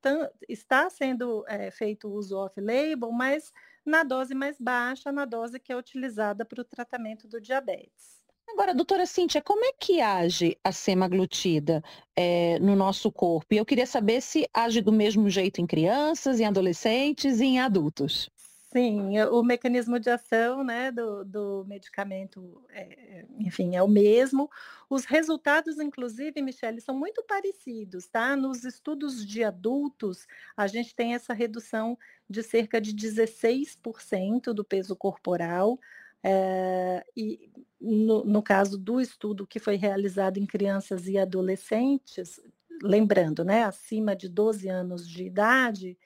está 0.49 0.89
sendo 0.89 1.45
é, 1.49 1.71
feito 1.71 2.09
o 2.09 2.13
uso 2.13 2.37
off-label, 2.37 3.11
mas 3.11 3.53
na 3.85 4.05
dose 4.05 4.35
mais 4.35 4.57
baixa, 4.59 5.11
na 5.11 5.25
dose 5.25 5.59
que 5.59 5.73
é 5.73 5.77
utilizada 5.77 6.45
para 6.45 6.61
o 6.61 6.65
tratamento 6.65 7.27
do 7.27 7.41
diabetes. 7.41 8.22
Agora, 8.53 8.75
doutora 8.75 9.07
Cíntia, 9.07 9.41
como 9.41 9.65
é 9.65 9.73
que 9.73 10.03
age 10.03 10.59
a 10.63 10.71
semaglutida 10.71 11.83
é, 12.15 12.59
no 12.59 12.77
nosso 12.77 13.11
corpo? 13.11 13.55
E 13.55 13.57
eu 13.57 13.65
queria 13.65 13.87
saber 13.87 14.21
se 14.21 14.47
age 14.53 14.83
do 14.83 14.93
mesmo 14.93 15.31
jeito 15.31 15.61
em 15.61 15.67
crianças, 15.67 16.39
em 16.39 16.45
adolescentes 16.45 17.41
e 17.41 17.45
em 17.45 17.61
adultos. 17.61 18.31
Sim, 18.71 19.19
o 19.23 19.43
mecanismo 19.43 19.99
de 19.99 20.11
ação 20.11 20.63
né, 20.63 20.91
do, 20.91 21.25
do 21.25 21.65
medicamento, 21.67 22.63
é, 22.71 23.25
enfim, 23.39 23.75
é 23.75 23.83
o 23.83 23.89
mesmo. 23.89 24.51
Os 24.89 25.07
resultados, 25.07 25.79
inclusive, 25.79 26.41
Michele, 26.43 26.81
são 26.81 26.99
muito 26.99 27.23
parecidos, 27.25 28.07
tá? 28.07 28.37
Nos 28.37 28.65
estudos 28.65 29.27
de 29.27 29.43
adultos, 29.43 30.27
a 30.55 30.67
gente 30.67 30.95
tem 30.95 31.15
essa 31.15 31.33
redução 31.33 31.99
de 32.29 32.43
cerca 32.43 32.79
de 32.81 32.95
16% 32.95 34.53
do 34.53 34.65
peso 34.65 34.95
corporal. 34.95 35.79
É, 36.23 37.05
e 37.17 37.51
no, 37.83 38.25
no 38.25 38.43
caso 38.43 38.79
do 38.79 39.01
estudo 39.01 39.47
que 39.47 39.59
foi 39.59 39.75
realizado 39.77 40.39
em 40.39 40.47
crianças 40.47 41.09
e 41.09 41.19
adolescentes, 41.19 42.41
lembrando, 42.83 43.45
né, 43.45 43.65
acima 43.65 44.15
de 44.15 44.29
12 44.29 44.69
anos 44.69 45.09
de 45.09 45.25
idade, 45.25 45.99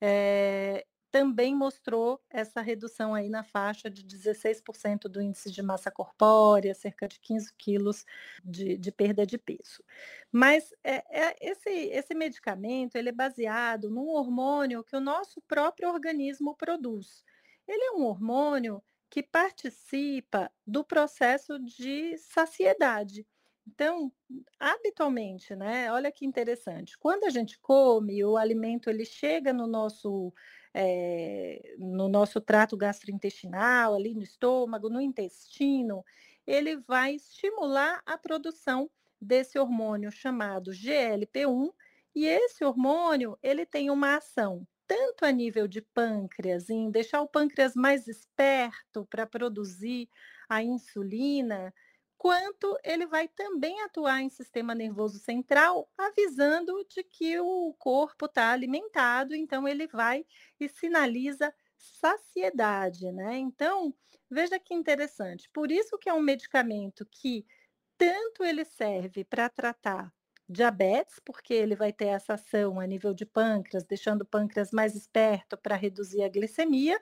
é, 0.00 0.86
também 1.10 1.54
mostrou 1.54 2.20
essa 2.30 2.60
redução 2.60 3.14
aí 3.14 3.28
na 3.28 3.42
faixa 3.42 3.90
de 3.90 4.04
16% 4.04 5.08
do 5.08 5.20
índice 5.20 5.50
de 5.50 5.62
massa 5.62 5.90
corpórea, 5.90 6.74
cerca 6.74 7.08
de 7.08 7.18
15 7.20 7.52
quilos 7.56 8.06
de, 8.44 8.76
de 8.76 8.92
perda 8.92 9.26
de 9.26 9.38
peso. 9.38 9.82
Mas 10.30 10.72
é, 10.84 11.02
é, 11.10 11.36
esse, 11.40 11.70
esse 11.70 12.14
medicamento 12.14 12.96
ele 12.96 13.08
é 13.08 13.12
baseado 13.12 13.90
num 13.90 14.08
hormônio 14.08 14.84
que 14.84 14.96
o 14.96 15.00
nosso 15.00 15.40
próprio 15.42 15.90
organismo 15.90 16.54
produz. 16.54 17.24
Ele 17.66 17.84
é 17.84 17.92
um 17.92 18.04
hormônio 18.04 18.82
que 19.10 19.22
participa 19.22 20.50
do 20.66 20.84
processo 20.84 21.58
de 21.58 22.16
saciedade. 22.18 23.26
Então, 23.66 24.12
habitualmente, 24.58 25.54
né? 25.54 25.92
Olha 25.92 26.10
que 26.10 26.24
interessante. 26.24 26.98
Quando 26.98 27.24
a 27.24 27.30
gente 27.30 27.58
come, 27.60 28.24
o 28.24 28.36
alimento 28.36 28.88
ele 28.88 29.04
chega 29.04 29.52
no 29.52 29.66
nosso 29.66 30.32
é, 30.74 31.74
no 31.78 32.08
nosso 32.08 32.40
trato 32.40 32.76
gastrointestinal, 32.76 33.94
ali 33.94 34.14
no 34.14 34.22
estômago, 34.22 34.88
no 34.88 35.00
intestino, 35.00 36.04
ele 36.46 36.76
vai 36.76 37.14
estimular 37.14 38.02
a 38.06 38.16
produção 38.18 38.90
desse 39.20 39.58
hormônio 39.58 40.10
chamado 40.10 40.70
GLP-1, 40.72 41.72
e 42.14 42.24
esse 42.26 42.64
hormônio 42.64 43.38
ele 43.42 43.66
tem 43.66 43.90
uma 43.90 44.16
ação 44.16 44.66
tanto 44.88 45.24
a 45.26 45.32
nível 45.32 45.68
de 45.68 45.82
pâncreas, 45.82 46.70
em 46.70 46.90
deixar 46.90 47.22
o 47.22 47.28
pâncreas 47.28 47.74
mais 47.76 48.08
esperto 48.08 49.06
para 49.06 49.26
produzir 49.26 50.10
a 50.48 50.62
insulina, 50.64 51.74
quanto 52.16 52.76
ele 52.84 53.06
vai 53.06 53.28
também 53.28 53.80
atuar 53.82 54.20
em 54.22 54.30
sistema 54.30 54.74
nervoso 54.74 55.18
central, 55.20 55.90
avisando 55.96 56.84
de 56.88 57.04
que 57.04 57.38
o 57.40 57.74
corpo 57.78 58.26
está 58.26 58.50
alimentado, 58.52 59.34
então 59.36 59.68
ele 59.68 59.86
vai 59.86 60.26
e 60.58 60.68
sinaliza 60.68 61.54
saciedade, 61.78 63.12
né? 63.12 63.38
Então, 63.38 63.94
veja 64.30 64.58
que 64.58 64.74
interessante. 64.74 65.48
Por 65.52 65.70
isso 65.70 65.98
que 65.98 66.08
é 66.08 66.14
um 66.14 66.20
medicamento 66.20 67.06
que 67.06 67.46
tanto 67.98 68.44
ele 68.44 68.64
serve 68.64 69.24
para 69.24 69.48
tratar 69.48 70.12
diabetes, 70.48 71.20
porque 71.24 71.52
ele 71.54 71.76
vai 71.76 71.92
ter 71.92 72.06
essa 72.06 72.34
ação 72.34 72.80
a 72.80 72.86
nível 72.86 73.12
de 73.14 73.26
pâncreas, 73.26 73.84
deixando 73.84 74.22
o 74.22 74.26
pâncreas 74.26 74.70
mais 74.72 74.94
esperto 74.94 75.56
para 75.58 75.76
reduzir 75.76 76.22
a 76.22 76.28
glicemia, 76.28 77.00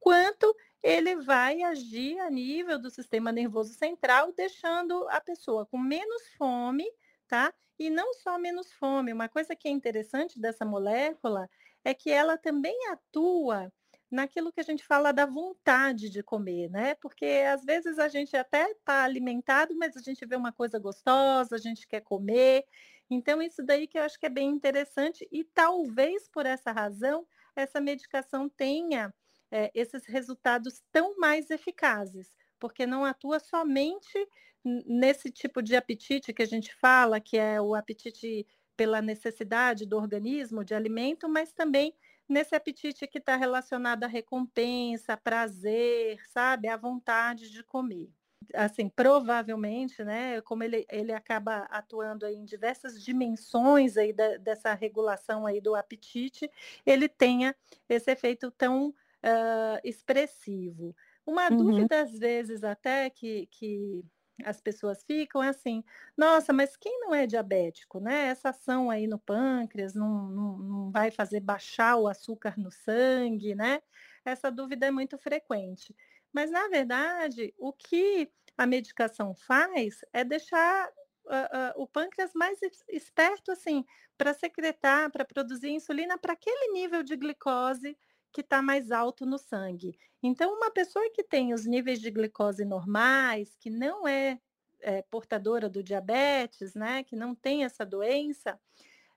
quanto 0.00 0.54
ele 0.82 1.16
vai 1.16 1.62
agir 1.62 2.18
a 2.20 2.30
nível 2.30 2.78
do 2.80 2.90
sistema 2.90 3.32
nervoso 3.32 3.74
central, 3.74 4.32
deixando 4.32 5.06
a 5.08 5.20
pessoa 5.20 5.66
com 5.66 5.78
menos 5.78 6.28
fome, 6.38 6.84
tá? 7.26 7.52
E 7.78 7.90
não 7.90 8.14
só 8.14 8.38
menos 8.38 8.72
fome, 8.72 9.12
uma 9.12 9.28
coisa 9.28 9.56
que 9.56 9.68
é 9.68 9.70
interessante 9.70 10.40
dessa 10.40 10.64
molécula 10.64 11.48
é 11.84 11.92
que 11.92 12.10
ela 12.10 12.38
também 12.38 12.76
atua 12.88 13.72
naquilo 14.10 14.52
que 14.52 14.60
a 14.60 14.64
gente 14.64 14.84
fala 14.84 15.12
da 15.12 15.26
vontade 15.26 16.08
de 16.08 16.22
comer, 16.22 16.70
né? 16.70 16.94
Porque 16.96 17.24
às 17.24 17.64
vezes 17.64 17.98
a 17.98 18.08
gente 18.08 18.36
até 18.36 18.70
está 18.70 19.04
alimentado, 19.04 19.74
mas 19.76 19.96
a 19.96 20.00
gente 20.00 20.24
vê 20.24 20.36
uma 20.36 20.52
coisa 20.52 20.78
gostosa, 20.78 21.56
a 21.56 21.58
gente 21.58 21.86
quer 21.88 22.00
comer. 22.00 22.64
Então, 23.10 23.42
isso 23.42 23.62
daí 23.64 23.86
que 23.86 23.98
eu 23.98 24.02
acho 24.02 24.18
que 24.18 24.26
é 24.26 24.30
bem 24.30 24.48
interessante, 24.50 25.26
e 25.30 25.44
talvez 25.44 26.28
por 26.28 26.46
essa 26.46 26.72
razão, 26.72 27.26
essa 27.54 27.80
medicação 27.80 28.48
tenha 28.48 29.12
é, 29.50 29.70
esses 29.74 30.06
resultados 30.06 30.82
tão 30.92 31.16
mais 31.18 31.50
eficazes, 31.50 32.36
porque 32.58 32.86
não 32.86 33.04
atua 33.04 33.38
somente 33.38 34.28
nesse 34.64 35.30
tipo 35.30 35.62
de 35.62 35.76
apetite 35.76 36.32
que 36.32 36.42
a 36.42 36.46
gente 36.46 36.74
fala, 36.74 37.20
que 37.20 37.38
é 37.38 37.60
o 37.60 37.74
apetite 37.74 38.46
pela 38.76 39.00
necessidade 39.00 39.86
do 39.86 39.96
organismo 39.96 40.64
de 40.64 40.74
alimento, 40.74 41.28
mas 41.28 41.52
também 41.52 41.94
nesse 42.28 42.54
apetite 42.54 43.06
que 43.06 43.18
está 43.18 43.36
relacionado 43.36 44.04
à 44.04 44.06
recompensa, 44.06 45.16
prazer, 45.16 46.18
sabe, 46.28 46.68
à 46.68 46.76
vontade 46.76 47.50
de 47.50 47.62
comer. 47.62 48.10
Assim, 48.54 48.88
provavelmente, 48.88 50.04
né, 50.04 50.40
como 50.42 50.62
ele, 50.62 50.86
ele 50.90 51.12
acaba 51.12 51.60
atuando 51.70 52.26
em 52.26 52.44
diversas 52.44 53.02
dimensões 53.02 53.96
aí 53.96 54.12
da, 54.12 54.36
dessa 54.36 54.72
regulação 54.74 55.46
aí 55.46 55.60
do 55.60 55.74
apetite, 55.74 56.50
ele 56.84 57.08
tenha 57.08 57.56
esse 57.88 58.10
efeito 58.10 58.50
tão 58.50 58.88
uh, 58.88 59.80
expressivo. 59.82 60.94
Uma 61.26 61.50
uhum. 61.50 61.56
dúvida, 61.56 62.02
às 62.02 62.16
vezes, 62.16 62.62
até 62.62 63.10
que, 63.10 63.46
que 63.50 64.04
as 64.44 64.60
pessoas 64.60 65.02
ficam 65.04 65.42
é 65.42 65.48
assim, 65.48 65.82
nossa, 66.16 66.52
mas 66.52 66.76
quem 66.76 67.00
não 67.00 67.14
é 67.14 67.26
diabético, 67.26 68.00
né? 68.00 68.26
Essa 68.26 68.50
ação 68.50 68.90
aí 68.90 69.06
no 69.06 69.18
pâncreas 69.18 69.94
não, 69.94 70.28
não, 70.28 70.58
não 70.58 70.90
vai 70.90 71.10
fazer 71.10 71.40
baixar 71.40 71.96
o 71.96 72.08
açúcar 72.08 72.54
no 72.58 72.70
sangue, 72.70 73.54
né? 73.54 73.80
Essa 74.24 74.50
dúvida 74.50 74.86
é 74.86 74.90
muito 74.90 75.16
frequente. 75.18 75.94
Mas, 76.32 76.50
na 76.50 76.68
verdade, 76.68 77.54
o 77.56 77.72
que 77.72 78.30
a 78.58 78.66
medicação 78.66 79.34
faz 79.34 80.04
é 80.12 80.24
deixar 80.24 80.88
uh, 80.88 81.78
uh, 81.78 81.82
o 81.82 81.86
pâncreas 81.86 82.32
mais 82.34 82.58
esperto, 82.88 83.52
assim, 83.52 83.84
para 84.18 84.34
secretar, 84.34 85.10
para 85.10 85.24
produzir 85.24 85.70
insulina 85.70 86.18
para 86.18 86.32
aquele 86.32 86.72
nível 86.72 87.02
de 87.02 87.16
glicose 87.16 87.96
que 88.36 88.42
está 88.42 88.60
mais 88.60 88.90
alto 88.90 89.24
no 89.24 89.38
sangue. 89.38 89.98
Então, 90.22 90.52
uma 90.52 90.70
pessoa 90.70 91.10
que 91.10 91.24
tem 91.24 91.54
os 91.54 91.64
níveis 91.64 92.02
de 92.02 92.10
glicose 92.10 92.66
normais, 92.66 93.56
que 93.58 93.70
não 93.70 94.06
é, 94.06 94.38
é 94.82 95.00
portadora 95.10 95.70
do 95.70 95.82
diabetes, 95.82 96.74
né, 96.74 97.02
que 97.02 97.16
não 97.16 97.34
tem 97.34 97.64
essa 97.64 97.82
doença, 97.82 98.60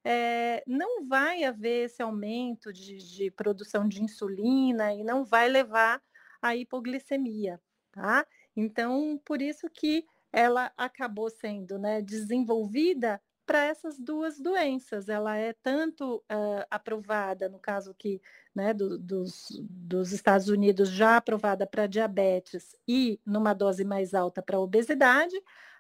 é, 0.06 0.64
não 0.66 1.06
vai 1.06 1.44
haver 1.44 1.88
esse 1.88 2.02
aumento 2.02 2.72
de, 2.72 2.96
de, 2.96 3.30
produção 3.30 3.90
de 3.90 4.02
insulina 4.02 4.94
e 4.94 5.04
não 5.04 5.26
vai 5.26 5.50
levar 5.50 6.02
à 6.42 6.56
hipoglicemia, 6.56 7.60
tá? 7.92 8.26
Então, 8.56 9.20
por 9.26 9.42
isso 9.42 9.70
que 9.70 10.06
ela 10.32 10.72
acabou 10.78 11.30
sendo 11.30 11.78
né, 11.78 12.02
desenvolvida 12.02 13.22
para 13.50 13.65
essas 13.65 13.98
duas 13.98 14.39
doenças. 14.39 15.10
Ela 15.10 15.36
é 15.36 15.53
tanto 15.53 16.18
uh, 16.18 16.63
aprovada, 16.70 17.50
no 17.50 17.58
caso 17.58 17.96
que 17.96 18.22
né, 18.53 18.75
do, 18.75 19.00
dos, 19.00 19.48
dos 19.68 20.12
Estados 20.12 20.50
Unidos, 20.50 20.88
já 20.88 21.18
aprovada 21.18 21.65
para 21.65 21.88
diabetes 21.88 22.75
e 22.88 23.20
numa 23.25 23.56
dose 23.56 23.84
mais 23.84 24.13
alta 24.13 24.39
para 24.39 24.60
obesidade. 24.60 25.34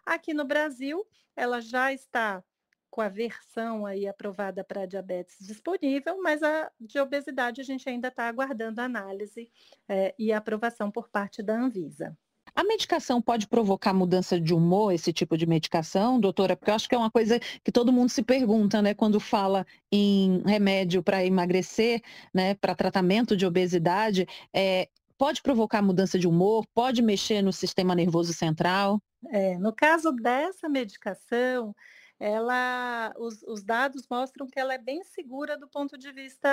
Aqui 0.03 0.33
no 0.33 0.45
Brasil, 0.45 1.05
ela 1.35 1.61
já 1.61 1.93
está 1.93 2.43
com 2.89 3.01
a 3.01 3.07
versão 3.07 3.85
aí 3.85 4.07
aprovada 4.07 4.63
para 4.63 4.87
diabetes 4.87 5.37
disponível, 5.39 6.19
mas 6.23 6.41
a 6.41 6.71
de 6.79 6.99
obesidade 6.99 7.61
a 7.61 7.63
gente 7.63 7.87
ainda 7.87 8.07
está 8.07 8.27
aguardando 8.27 8.81
análise 8.81 9.47
é, 9.87 10.15
e 10.17 10.33
aprovação 10.33 10.89
por 10.89 11.07
parte 11.07 11.43
da 11.43 11.53
Anvisa. 11.53 12.17
A 12.55 12.63
medicação 12.63 13.21
pode 13.21 13.47
provocar 13.47 13.93
mudança 13.93 14.39
de 14.39 14.53
humor, 14.53 14.93
esse 14.93 15.13
tipo 15.13 15.37
de 15.37 15.45
medicação, 15.45 16.19
doutora? 16.19 16.55
Porque 16.55 16.71
eu 16.71 16.75
acho 16.75 16.89
que 16.89 16.95
é 16.95 16.97
uma 16.97 17.11
coisa 17.11 17.39
que 17.63 17.71
todo 17.71 17.93
mundo 17.93 18.09
se 18.09 18.23
pergunta, 18.23 18.81
né, 18.81 18.93
quando 18.93 19.19
fala 19.19 19.65
em 19.91 20.41
remédio 20.45 21.03
para 21.03 21.25
emagrecer, 21.25 22.01
né, 22.33 22.53
para 22.55 22.75
tratamento 22.75 23.35
de 23.35 23.45
obesidade, 23.45 24.27
é, 24.53 24.89
pode 25.17 25.41
provocar 25.41 25.81
mudança 25.81 26.17
de 26.17 26.27
humor, 26.27 26.65
pode 26.73 27.01
mexer 27.01 27.41
no 27.41 27.51
sistema 27.51 27.93
nervoso 27.93 28.33
central? 28.33 29.01
É, 29.31 29.57
no 29.57 29.73
caso 29.73 30.11
dessa 30.13 30.69
medicação, 30.69 31.75
ela, 32.19 33.13
os, 33.17 33.41
os, 33.43 33.63
dados 33.63 34.05
mostram 34.09 34.45
que 34.45 34.59
ela 34.59 34.73
é 34.73 34.77
bem 34.77 35.01
segura 35.03 35.57
do 35.57 35.69
ponto 35.69 35.97
de 35.97 36.11
vista 36.11 36.49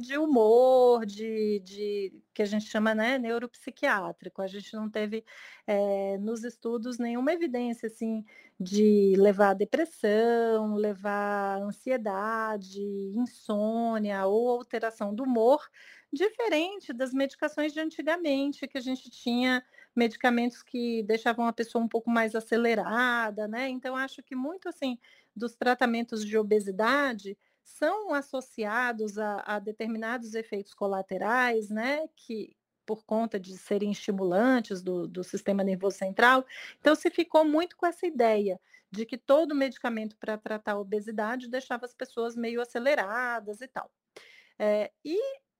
de 0.00 0.16
humor, 0.16 1.04
de, 1.04 1.60
de 1.60 2.12
que 2.32 2.40
a 2.40 2.46
gente 2.46 2.64
chama 2.64 2.94
né, 2.94 3.18
neuropsiquiátrico. 3.18 4.40
A 4.40 4.46
gente 4.46 4.72
não 4.74 4.88
teve 4.88 5.22
é, 5.66 6.16
nos 6.18 6.42
estudos 6.42 6.98
nenhuma 6.98 7.34
evidência 7.34 7.86
assim 7.86 8.24
de 8.58 9.14
levar 9.18 9.54
depressão, 9.54 10.74
levar 10.74 11.60
ansiedade, 11.60 12.80
insônia 13.14 14.26
ou 14.26 14.48
alteração 14.48 15.14
do 15.14 15.24
humor, 15.24 15.60
diferente 16.10 16.94
das 16.94 17.12
medicações 17.12 17.74
de 17.74 17.80
antigamente, 17.80 18.66
que 18.66 18.78
a 18.78 18.82
gente 18.82 19.10
tinha 19.10 19.62
medicamentos 19.94 20.62
que 20.62 21.02
deixavam 21.02 21.46
a 21.46 21.52
pessoa 21.52 21.84
um 21.84 21.88
pouco 21.88 22.10
mais 22.10 22.34
acelerada, 22.34 23.48
né? 23.48 23.68
Então, 23.68 23.96
acho 23.96 24.22
que 24.22 24.34
muito 24.34 24.68
assim 24.68 24.98
dos 25.34 25.54
tratamentos 25.54 26.24
de 26.24 26.36
obesidade 26.36 27.36
são 27.62 28.12
associados 28.14 29.18
a, 29.18 29.42
a 29.46 29.58
determinados 29.58 30.34
efeitos 30.34 30.74
colaterais, 30.74 31.70
né? 31.70 32.08
Que, 32.16 32.56
por 32.86 33.04
conta 33.04 33.38
de 33.38 33.56
serem 33.56 33.92
estimulantes 33.92 34.82
do, 34.82 35.06
do, 35.06 35.22
sistema 35.22 35.62
nervoso 35.62 35.96
central. 35.96 36.44
Então, 36.80 36.94
se 36.96 37.08
ficou 37.08 37.44
muito 37.44 37.76
com 37.76 37.86
essa 37.86 38.04
ideia 38.06 38.60
de 38.90 39.06
que 39.06 39.16
todo 39.16 39.54
medicamento 39.54 40.16
para 40.16 40.36
tratar 40.36 40.72
a 40.72 40.80
obesidade 40.80 41.48
deixava 41.48 41.86
as 41.86 41.94
pessoas 41.94 42.34
meio 42.34 42.60
aceleradas 42.60 43.60
e 43.60 43.68
tal. 43.68 43.88
É, 44.58 44.90
e, 45.04 45.18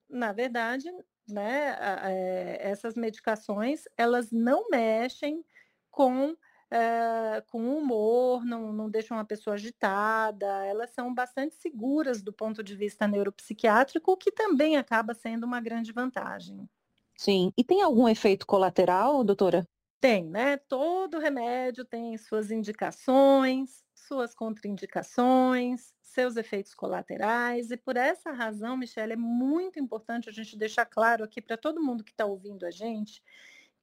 na 0.08 0.32
verdade, 0.32 0.88
né, 1.30 1.76
é, 2.02 2.58
essas 2.60 2.94
medicações, 2.94 3.84
elas 3.96 4.30
não 4.30 4.68
mexem 4.70 5.44
com 5.90 6.36
é, 6.70 7.42
com 7.48 7.76
humor, 7.76 8.44
não, 8.44 8.72
não 8.72 8.88
deixam 8.88 9.16
uma 9.16 9.24
pessoa 9.24 9.54
agitada, 9.54 10.46
elas 10.64 10.90
são 10.90 11.12
bastante 11.12 11.56
seguras 11.56 12.22
do 12.22 12.32
ponto 12.32 12.62
de 12.62 12.76
vista 12.76 13.08
neuropsiquiátrico, 13.08 14.12
o 14.12 14.16
que 14.16 14.30
também 14.30 14.76
acaba 14.76 15.12
sendo 15.12 15.44
uma 15.44 15.60
grande 15.60 15.92
vantagem. 15.92 16.68
Sim. 17.16 17.52
E 17.56 17.64
tem 17.64 17.82
algum 17.82 18.08
efeito 18.08 18.46
colateral, 18.46 19.24
doutora? 19.24 19.66
Tem, 20.00 20.24
né? 20.24 20.56
Todo 20.56 21.18
remédio 21.18 21.84
tem 21.84 22.16
suas 22.16 22.50
indicações, 22.50 23.84
suas 24.10 24.34
contraindicações, 24.34 25.94
seus 26.02 26.36
efeitos 26.36 26.74
colaterais, 26.74 27.70
e 27.70 27.76
por 27.76 27.96
essa 27.96 28.32
razão, 28.32 28.76
Michelle, 28.76 29.12
é 29.12 29.16
muito 29.16 29.78
importante 29.78 30.28
a 30.28 30.32
gente 30.32 30.58
deixar 30.58 30.84
claro 30.84 31.22
aqui 31.22 31.40
para 31.40 31.56
todo 31.56 31.80
mundo 31.80 32.02
que 32.02 32.10
está 32.10 32.26
ouvindo 32.26 32.66
a 32.66 32.72
gente 32.72 33.22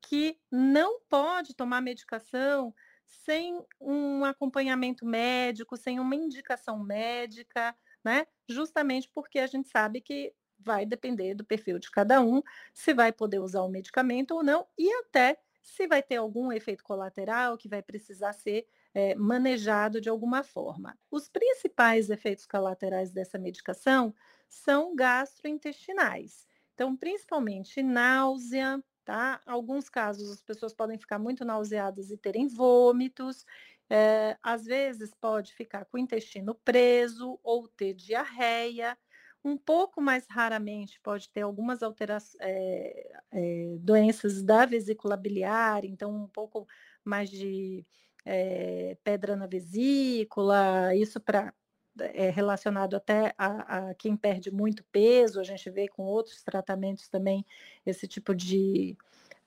que 0.01 0.37
não 0.51 0.99
pode 1.09 1.55
tomar 1.55 1.81
medicação 1.81 2.75
sem 3.07 3.57
um 3.79 4.25
acompanhamento 4.25 5.05
médico, 5.05 5.77
sem 5.77 5.97
uma 5.97 6.15
indicação 6.15 6.77
médica, 6.77 7.73
né? 8.03 8.27
Justamente 8.49 9.09
porque 9.13 9.39
a 9.39 9.47
gente 9.47 9.69
sabe 9.69 10.01
que 10.01 10.33
vai 10.59 10.85
depender 10.85 11.35
do 11.35 11.45
perfil 11.45 11.79
de 11.79 11.89
cada 11.89 12.21
um, 12.21 12.41
se 12.73 12.93
vai 12.93 13.13
poder 13.13 13.39
usar 13.39 13.61
o 13.61 13.69
medicamento 13.69 14.31
ou 14.31 14.43
não, 14.43 14.67
e 14.77 14.91
até 14.91 15.39
se 15.61 15.87
vai 15.87 16.03
ter 16.03 16.17
algum 16.17 16.51
efeito 16.51 16.83
colateral 16.83 17.57
que 17.57 17.69
vai 17.69 17.81
precisar 17.81 18.33
ser 18.33 18.67
é, 18.97 19.13
manejado 19.13 20.01
de 20.01 20.09
alguma 20.09 20.41
forma. 20.43 20.97
Os 21.11 21.29
principais 21.29 22.09
efeitos 22.09 22.47
colaterais 22.47 23.11
dessa 23.11 23.37
medicação 23.37 24.11
são 24.49 24.95
gastrointestinais. 24.95 26.47
Então, 26.73 26.97
principalmente 26.97 27.83
náusea, 27.83 28.83
tá? 29.05 29.39
Alguns 29.45 29.87
casos 29.87 30.31
as 30.31 30.41
pessoas 30.41 30.73
podem 30.73 30.97
ficar 30.97 31.19
muito 31.19 31.45
nauseadas 31.45 32.09
e 32.09 32.17
terem 32.17 32.47
vômitos, 32.47 33.45
é, 33.87 34.35
às 34.41 34.65
vezes 34.65 35.13
pode 35.13 35.53
ficar 35.53 35.85
com 35.85 35.97
o 35.97 35.99
intestino 35.99 36.55
preso 36.55 37.39
ou 37.43 37.67
ter 37.67 37.93
diarreia. 37.93 38.97
Um 39.45 39.55
pouco 39.55 40.01
mais 40.01 40.25
raramente 40.27 40.99
pode 41.01 41.29
ter 41.29 41.41
algumas 41.41 41.83
alterações, 41.83 42.35
é, 42.41 43.11
é, 43.31 43.77
doenças 43.79 44.41
da 44.41 44.65
vesícula 44.65 45.15
biliar, 45.15 45.85
então 45.85 46.09
um 46.23 46.27
pouco 46.27 46.65
mais 47.05 47.29
de 47.29 47.85
é, 48.29 48.97
pedra 49.03 49.35
na 49.37 49.47
vesícula, 49.47 50.93
isso 50.93 51.19
para 51.19 51.53
é 51.99 52.29
relacionado 52.29 52.95
até 52.95 53.33
a, 53.37 53.89
a, 53.89 53.95
quem 53.95 54.15
perde 54.15 54.51
muito 54.51 54.83
peso, 54.91 55.39
a 55.39 55.43
gente 55.43 55.67
vê 55.71 55.87
com 55.87 56.03
outros 56.03 56.43
tratamentos 56.43 57.07
também 57.07 57.43
esse 57.83 58.07
tipo 58.07 58.35
de 58.35 58.95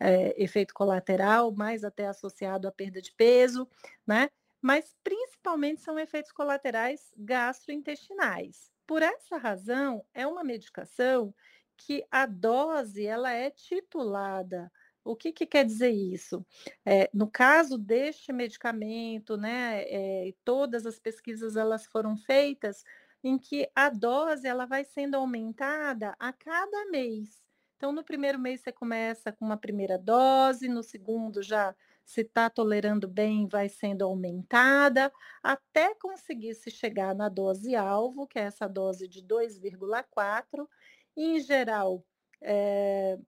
é, 0.00 0.34
efeito 0.42 0.74
colateral, 0.74 1.52
mais 1.52 1.84
até 1.84 2.08
associado 2.08 2.66
à 2.66 2.72
perda 2.72 3.00
de 3.00 3.12
peso, 3.12 3.68
né? 4.04 4.28
Mas 4.60 4.96
principalmente 5.04 5.80
são 5.80 5.96
efeitos 5.96 6.32
colaterais 6.32 7.12
gastrointestinais. 7.16 8.72
Por 8.84 9.00
essa 9.00 9.36
razão, 9.36 10.04
é 10.12 10.26
uma 10.26 10.42
medicação 10.42 11.32
que 11.76 12.04
a 12.10 12.26
dose 12.26 13.06
ela 13.06 13.32
é 13.32 13.48
titulada 13.48 14.72
o 15.04 15.16
que, 15.16 15.32
que 15.32 15.46
quer 15.46 15.64
dizer 15.64 15.90
isso? 15.90 16.44
É, 16.84 17.10
no 17.12 17.30
caso 17.30 17.78
deste 17.78 18.32
medicamento, 18.32 19.36
né, 19.36 19.82
é, 19.86 20.34
todas 20.44 20.86
as 20.86 20.98
pesquisas 20.98 21.56
elas 21.56 21.86
foram 21.86 22.16
feitas 22.16 22.84
em 23.22 23.38
que 23.38 23.68
a 23.74 23.88
dose 23.90 24.46
ela 24.46 24.66
vai 24.66 24.84
sendo 24.84 25.16
aumentada 25.16 26.14
a 26.18 26.32
cada 26.32 26.86
mês. 26.90 27.42
Então, 27.76 27.92
no 27.92 28.04
primeiro 28.04 28.38
mês 28.38 28.60
você 28.60 28.72
começa 28.72 29.32
com 29.32 29.44
uma 29.44 29.56
primeira 29.56 29.98
dose, 29.98 30.68
no 30.68 30.82
segundo 30.82 31.42
já 31.42 31.74
se 32.04 32.22
está 32.22 32.50
tolerando 32.50 33.06
bem, 33.08 33.46
vai 33.46 33.68
sendo 33.68 34.02
aumentada, 34.04 35.12
até 35.42 35.94
conseguir 35.94 36.54
se 36.54 36.70
chegar 36.70 37.14
na 37.14 37.28
dose 37.28 37.74
alvo, 37.76 38.26
que 38.26 38.38
é 38.38 38.42
essa 38.42 38.68
dose 38.68 39.06
de 39.08 39.22
2,4. 39.22 40.68
Em 41.16 41.38
geral, 41.40 42.04
é, 42.42 43.18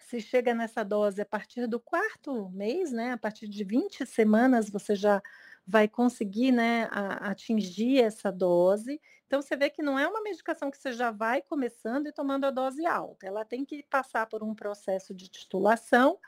se 0.00 0.20
chega 0.20 0.54
nessa 0.54 0.84
dose 0.84 1.20
a 1.20 1.26
partir 1.26 1.66
do 1.66 1.80
quarto 1.80 2.50
mês, 2.50 2.92
né, 2.92 3.12
a 3.12 3.18
partir 3.18 3.48
de 3.48 3.64
20 3.64 4.04
semanas, 4.06 4.70
você 4.70 4.94
já 4.94 5.22
vai 5.66 5.88
conseguir 5.88 6.52
né, 6.52 6.88
a, 6.90 7.30
atingir 7.30 8.00
essa 8.00 8.30
dose. 8.30 9.00
Então, 9.26 9.40
você 9.40 9.56
vê 9.56 9.70
que 9.70 9.82
não 9.82 9.98
é 9.98 10.06
uma 10.06 10.22
medicação 10.22 10.70
que 10.70 10.78
você 10.78 10.92
já 10.92 11.10
vai 11.10 11.40
começando 11.42 12.06
e 12.06 12.12
tomando 12.12 12.44
a 12.44 12.50
dose 12.50 12.84
alta. 12.86 13.26
Ela 13.26 13.44
tem 13.44 13.64
que 13.64 13.82
passar 13.84 14.26
por 14.26 14.42
um 14.42 14.54
processo 14.54 15.14
de 15.14 15.28
titulação. 15.28 16.18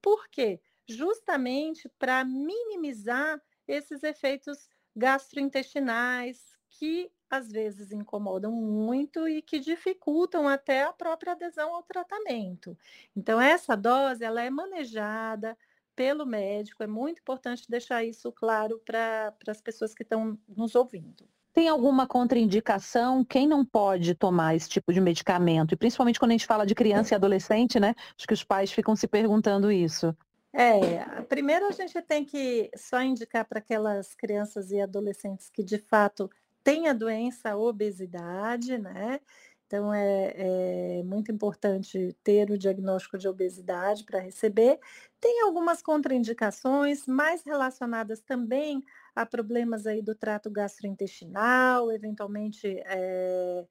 Por 0.00 0.28
quê? 0.28 0.60
Justamente 0.88 1.88
para 1.98 2.24
minimizar 2.24 3.40
esses 3.66 4.02
efeitos 4.02 4.68
gastrointestinais 4.94 6.53
que 6.78 7.10
às 7.30 7.50
vezes 7.50 7.90
incomodam 7.90 8.52
muito 8.52 9.28
e 9.28 9.42
que 9.42 9.58
dificultam 9.58 10.48
até 10.48 10.84
a 10.84 10.92
própria 10.92 11.32
adesão 11.32 11.74
ao 11.74 11.82
tratamento. 11.82 12.76
Então, 13.16 13.40
essa 13.40 13.76
dose 13.76 14.24
ela 14.24 14.42
é 14.42 14.50
manejada 14.50 15.56
pelo 15.96 16.26
médico, 16.26 16.82
é 16.82 16.86
muito 16.86 17.20
importante 17.20 17.70
deixar 17.70 18.04
isso 18.04 18.32
claro 18.32 18.80
para 18.84 19.32
as 19.46 19.60
pessoas 19.60 19.94
que 19.94 20.02
estão 20.02 20.38
nos 20.48 20.74
ouvindo. 20.74 21.28
Tem 21.52 21.68
alguma 21.68 22.04
contraindicação? 22.04 23.24
Quem 23.24 23.46
não 23.46 23.64
pode 23.64 24.12
tomar 24.16 24.56
esse 24.56 24.68
tipo 24.68 24.92
de 24.92 25.00
medicamento? 25.00 25.72
E 25.72 25.76
principalmente 25.76 26.18
quando 26.18 26.32
a 26.32 26.34
gente 26.34 26.46
fala 26.46 26.66
de 26.66 26.74
criança 26.74 27.14
e 27.14 27.16
adolescente, 27.16 27.78
né? 27.78 27.94
Acho 28.18 28.26
que 28.26 28.34
os 28.34 28.42
pais 28.42 28.72
ficam 28.72 28.96
se 28.96 29.06
perguntando 29.06 29.70
isso. 29.70 30.16
É, 30.52 31.20
primeiro 31.22 31.66
a 31.66 31.72
gente 31.72 32.00
tem 32.02 32.24
que 32.24 32.70
só 32.76 33.00
indicar 33.02 33.44
para 33.44 33.58
aquelas 33.58 34.14
crianças 34.14 34.70
e 34.70 34.80
adolescentes 34.80 35.48
que 35.48 35.64
de 35.64 35.78
fato 35.78 36.30
tem 36.64 36.88
a 36.88 36.92
doença 36.92 37.50
a 37.50 37.56
obesidade, 37.56 38.78
né? 38.78 39.20
Então 39.66 39.92
é, 39.92 40.34
é, 40.36 41.02
muito 41.04 41.32
importante 41.32 42.16
ter 42.22 42.50
o 42.50 42.58
diagnóstico 42.58 43.18
de 43.18 43.28
obesidade 43.28 44.04
para 44.04 44.20
receber. 44.20 44.78
Tem 45.20 45.42
algumas 45.42 45.82
contraindicações 45.82 47.06
mais 47.06 47.42
relacionadas 47.44 48.20
também 48.20 48.82
a 49.14 49.26
problemas 49.26 49.86
aí 49.86 50.02
do 50.02 50.14
trato 50.14 50.50
gastrointestinal, 50.50 51.90
eventualmente 51.90 52.66
é, 52.86 53.66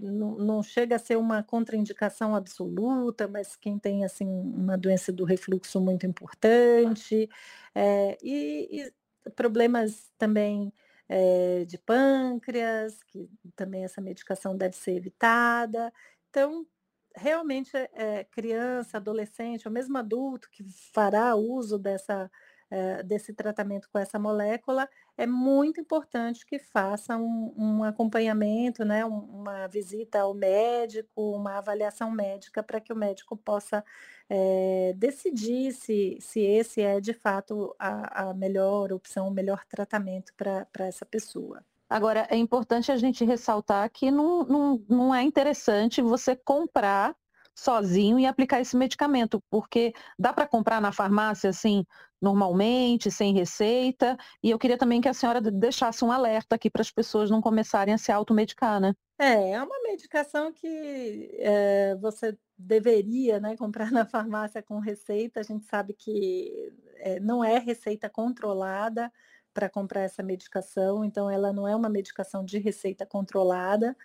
não, 0.00 0.62
chega 0.62 0.96
a 0.96 0.98
ser 0.98 1.16
uma 1.16 1.42
contraindicação 1.42 2.34
absoluta, 2.34 3.28
mas 3.28 3.56
quem 3.56 3.78
tem 3.78 4.04
assim 4.04 4.26
uma 4.26 4.76
doença 4.76 5.12
do 5.12 5.24
refluxo 5.24 5.80
muito 5.80 6.06
importante 6.06 7.28
é, 7.74 8.16
e, 8.22 8.90
e 9.24 9.30
problemas 9.32 10.10
também 10.18 10.72
é, 11.08 11.64
de 11.64 11.78
pâncreas, 11.78 13.02
que 13.04 13.28
também 13.54 13.84
essa 13.84 14.00
medicação 14.00 14.56
deve 14.56 14.76
ser 14.76 14.92
evitada. 14.92 15.92
Então, 16.30 16.66
realmente, 17.14 17.76
é, 17.76 18.24
criança, 18.24 18.98
adolescente, 18.98 19.66
ou 19.66 19.72
mesmo 19.72 19.96
adulto 19.98 20.50
que 20.50 20.64
fará 20.92 21.34
uso 21.34 21.78
dessa 21.78 22.30
eh, 22.70 23.02
desse 23.04 23.32
tratamento 23.32 23.88
com 23.92 23.98
essa 23.98 24.18
molécula, 24.18 24.88
é 25.16 25.26
muito 25.26 25.80
importante 25.80 26.44
que 26.44 26.58
faça 26.58 27.16
um, 27.16 27.54
um 27.56 27.84
acompanhamento, 27.84 28.84
né, 28.84 29.04
uma 29.04 29.68
visita 29.68 30.20
ao 30.20 30.34
médico, 30.34 31.32
uma 31.32 31.58
avaliação 31.58 32.10
médica, 32.10 32.62
para 32.62 32.80
que 32.80 32.92
o 32.92 32.96
médico 32.96 33.36
possa 33.36 33.84
é, 34.28 34.92
decidir 34.96 35.72
se, 35.72 36.18
se 36.20 36.40
esse 36.40 36.82
é 36.82 37.00
de 37.00 37.12
fato 37.12 37.74
a, 37.78 38.30
a 38.30 38.34
melhor 38.34 38.92
opção, 38.92 39.28
o 39.28 39.32
melhor 39.32 39.64
tratamento 39.66 40.34
para 40.34 40.86
essa 40.86 41.06
pessoa. 41.06 41.64
Agora, 41.88 42.26
é 42.28 42.36
importante 42.36 42.90
a 42.90 42.96
gente 42.96 43.24
ressaltar 43.24 43.88
que 43.90 44.10
não, 44.10 44.42
não, 44.44 44.84
não 44.88 45.14
é 45.14 45.22
interessante 45.22 46.02
você 46.02 46.34
comprar 46.34 47.14
sozinho 47.56 48.18
e 48.18 48.26
aplicar 48.26 48.60
esse 48.60 48.76
medicamento, 48.76 49.42
porque 49.50 49.92
dá 50.18 50.32
para 50.32 50.46
comprar 50.46 50.80
na 50.80 50.92
farmácia 50.92 51.50
assim, 51.50 51.84
normalmente, 52.20 53.10
sem 53.10 53.34
receita, 53.34 54.16
e 54.42 54.50
eu 54.50 54.58
queria 54.58 54.78
também 54.78 55.00
que 55.00 55.08
a 55.08 55.14
senhora 55.14 55.40
deixasse 55.40 56.04
um 56.04 56.12
alerta 56.12 56.56
aqui 56.56 56.70
para 56.70 56.82
as 56.82 56.90
pessoas 56.90 57.30
não 57.30 57.40
começarem 57.40 57.94
a 57.94 57.98
se 57.98 58.12
automedicar, 58.12 58.80
né? 58.80 58.94
É, 59.18 59.52
é 59.52 59.62
uma 59.62 59.82
medicação 59.82 60.52
que 60.52 61.30
é, 61.40 61.94
você 61.96 62.36
deveria 62.58 63.40
né, 63.40 63.56
comprar 63.58 63.90
na 63.90 64.04
farmácia 64.04 64.62
com 64.62 64.78
receita. 64.78 65.40
A 65.40 65.42
gente 65.42 65.64
sabe 65.66 65.94
que 65.94 66.72
é, 66.96 67.20
não 67.20 67.42
é 67.42 67.58
receita 67.58 68.08
controlada 68.08 69.10
para 69.54 69.70
comprar 69.70 70.02
essa 70.02 70.22
medicação, 70.22 71.02
então 71.02 71.30
ela 71.30 71.50
não 71.50 71.66
é 71.66 71.74
uma 71.74 71.88
medicação 71.88 72.44
de 72.44 72.58
receita 72.58 73.06
controlada. 73.06 73.96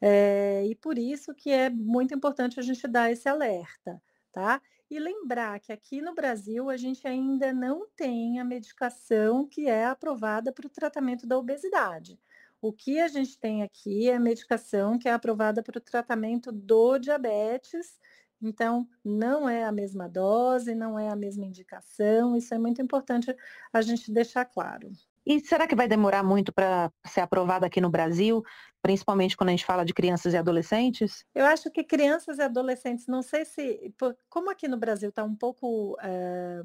É, 0.00 0.64
e 0.66 0.74
por 0.74 0.98
isso 0.98 1.34
que 1.34 1.50
é 1.50 1.70
muito 1.70 2.14
importante 2.14 2.60
a 2.60 2.62
gente 2.62 2.86
dar 2.88 3.10
esse 3.10 3.28
alerta, 3.28 4.02
tá? 4.32 4.60
E 4.90 4.98
lembrar 4.98 5.60
que 5.60 5.72
aqui 5.72 6.02
no 6.02 6.14
Brasil 6.14 6.68
a 6.70 6.76
gente 6.76 7.06
ainda 7.08 7.52
não 7.52 7.88
tem 7.96 8.38
a 8.40 8.44
medicação 8.44 9.46
que 9.48 9.66
é 9.66 9.86
aprovada 9.86 10.52
para 10.52 10.66
o 10.66 10.70
tratamento 10.70 11.26
da 11.26 11.38
obesidade. 11.38 12.18
O 12.60 12.72
que 12.72 13.00
a 13.00 13.08
gente 13.08 13.38
tem 13.38 13.62
aqui 13.62 14.08
é 14.08 14.16
a 14.16 14.20
medicação 14.20 14.98
que 14.98 15.08
é 15.08 15.12
aprovada 15.12 15.62
para 15.62 15.78
o 15.78 15.80
tratamento 15.80 16.52
do 16.52 16.98
diabetes, 16.98 17.98
Então, 18.42 18.86
não 19.04 19.48
é 19.48 19.64
a 19.64 19.72
mesma 19.72 20.08
dose, 20.08 20.74
não 20.74 20.98
é 20.98 21.08
a 21.08 21.16
mesma 21.16 21.46
indicação, 21.46 22.36
isso 22.36 22.52
é 22.54 22.58
muito 22.58 22.82
importante 22.82 23.34
a 23.72 23.80
gente 23.82 24.12
deixar 24.12 24.44
claro. 24.44 24.90
E 25.26 25.40
será 25.40 25.66
que 25.66 25.74
vai 25.74 25.88
demorar 25.88 26.22
muito 26.22 26.52
para 26.52 26.92
ser 27.06 27.20
aprovada 27.20 27.66
aqui 27.66 27.80
no 27.80 27.88
Brasil, 27.88 28.42
principalmente 28.82 29.36
quando 29.36 29.48
a 29.48 29.52
gente 29.52 29.64
fala 29.64 29.84
de 29.84 29.94
crianças 29.94 30.34
e 30.34 30.36
adolescentes? 30.36 31.24
Eu 31.34 31.46
acho 31.46 31.70
que 31.70 31.82
crianças 31.82 32.38
e 32.38 32.42
adolescentes, 32.42 33.06
não 33.06 33.22
sei 33.22 33.46
se, 33.46 33.94
como 34.28 34.50
aqui 34.50 34.68
no 34.68 34.76
Brasil 34.76 35.08
está 35.08 35.24
um 35.24 35.34
pouco 35.34 35.96
é, 36.02 36.62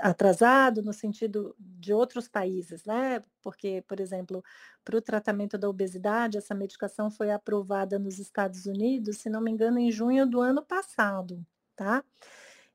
atrasado 0.00 0.82
no 0.82 0.92
sentido 0.92 1.56
de 1.58 1.94
outros 1.94 2.28
países, 2.28 2.84
né? 2.84 3.24
Porque, 3.40 3.82
por 3.88 4.00
exemplo, 4.00 4.44
para 4.84 4.98
o 4.98 5.00
tratamento 5.00 5.56
da 5.56 5.68
obesidade, 5.68 6.36
essa 6.36 6.54
medicação 6.54 7.10
foi 7.10 7.30
aprovada 7.30 7.98
nos 7.98 8.18
Estados 8.18 8.66
Unidos, 8.66 9.18
se 9.18 9.30
não 9.30 9.40
me 9.40 9.50
engano, 9.50 9.78
em 9.78 9.90
junho 9.90 10.26
do 10.26 10.42
ano 10.42 10.62
passado, 10.62 11.42
tá? 11.74 12.04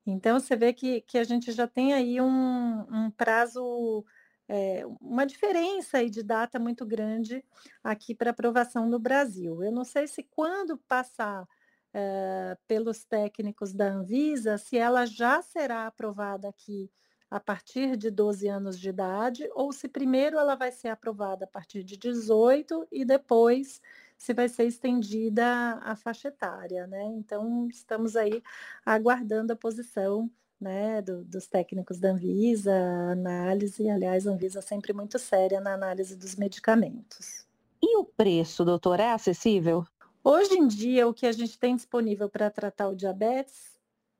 Então, 0.04 0.40
você 0.40 0.56
vê 0.56 0.72
que, 0.72 1.02
que 1.02 1.16
a 1.16 1.24
gente 1.24 1.52
já 1.52 1.68
tem 1.68 1.92
aí 1.92 2.20
um, 2.20 2.80
um 2.90 3.10
prazo 3.12 4.04
é, 4.48 4.84
uma 5.00 5.24
diferença 5.24 5.98
aí 5.98 6.10
de 6.10 6.22
data 6.22 6.58
muito 6.58 6.84
grande 6.84 7.44
aqui 7.82 8.14
para 8.14 8.30
aprovação 8.30 8.88
no 8.88 8.98
Brasil. 8.98 9.62
Eu 9.62 9.72
não 9.72 9.84
sei 9.84 10.06
se 10.06 10.22
quando 10.22 10.76
passar 10.76 11.46
é, 11.94 12.56
pelos 12.66 13.04
técnicos 13.04 13.72
da 13.72 13.86
Anvisa, 13.86 14.58
se 14.58 14.76
ela 14.76 15.06
já 15.06 15.42
será 15.42 15.86
aprovada 15.86 16.48
aqui 16.48 16.90
a 17.30 17.40
partir 17.40 17.96
de 17.96 18.10
12 18.10 18.46
anos 18.46 18.78
de 18.78 18.90
idade, 18.90 19.48
ou 19.54 19.72
se 19.72 19.88
primeiro 19.88 20.38
ela 20.38 20.54
vai 20.54 20.70
ser 20.70 20.88
aprovada 20.88 21.46
a 21.46 21.48
partir 21.48 21.82
de 21.82 21.96
18 21.96 22.86
e 22.92 23.06
depois 23.06 23.80
se 24.18 24.34
vai 24.34 24.48
ser 24.48 24.66
estendida 24.66 25.44
a 25.82 25.96
faixa 25.96 26.28
etária, 26.28 26.86
né? 26.86 27.02
Então, 27.04 27.66
estamos 27.68 28.16
aí 28.16 28.42
aguardando 28.84 29.52
a 29.52 29.56
posição 29.56 30.30
né, 30.62 31.02
do, 31.02 31.24
dos 31.24 31.46
técnicos 31.46 31.98
da 31.98 32.10
Anvisa, 32.10 32.72
análise, 33.10 33.90
aliás, 33.90 34.26
a 34.26 34.30
Anvisa 34.30 34.60
é 34.60 34.62
sempre 34.62 34.92
muito 34.92 35.18
séria 35.18 35.60
na 35.60 35.74
análise 35.74 36.16
dos 36.16 36.36
medicamentos. 36.36 37.44
E 37.82 37.96
o 37.98 38.04
preço, 38.04 38.64
doutor, 38.64 39.00
é 39.00 39.10
acessível? 39.10 39.84
Hoje 40.22 40.54
em 40.54 40.68
dia, 40.68 41.08
o 41.08 41.12
que 41.12 41.26
a 41.26 41.32
gente 41.32 41.58
tem 41.58 41.74
disponível 41.74 42.30
para 42.30 42.48
tratar 42.48 42.88
o 42.88 42.94
diabetes 42.94 43.72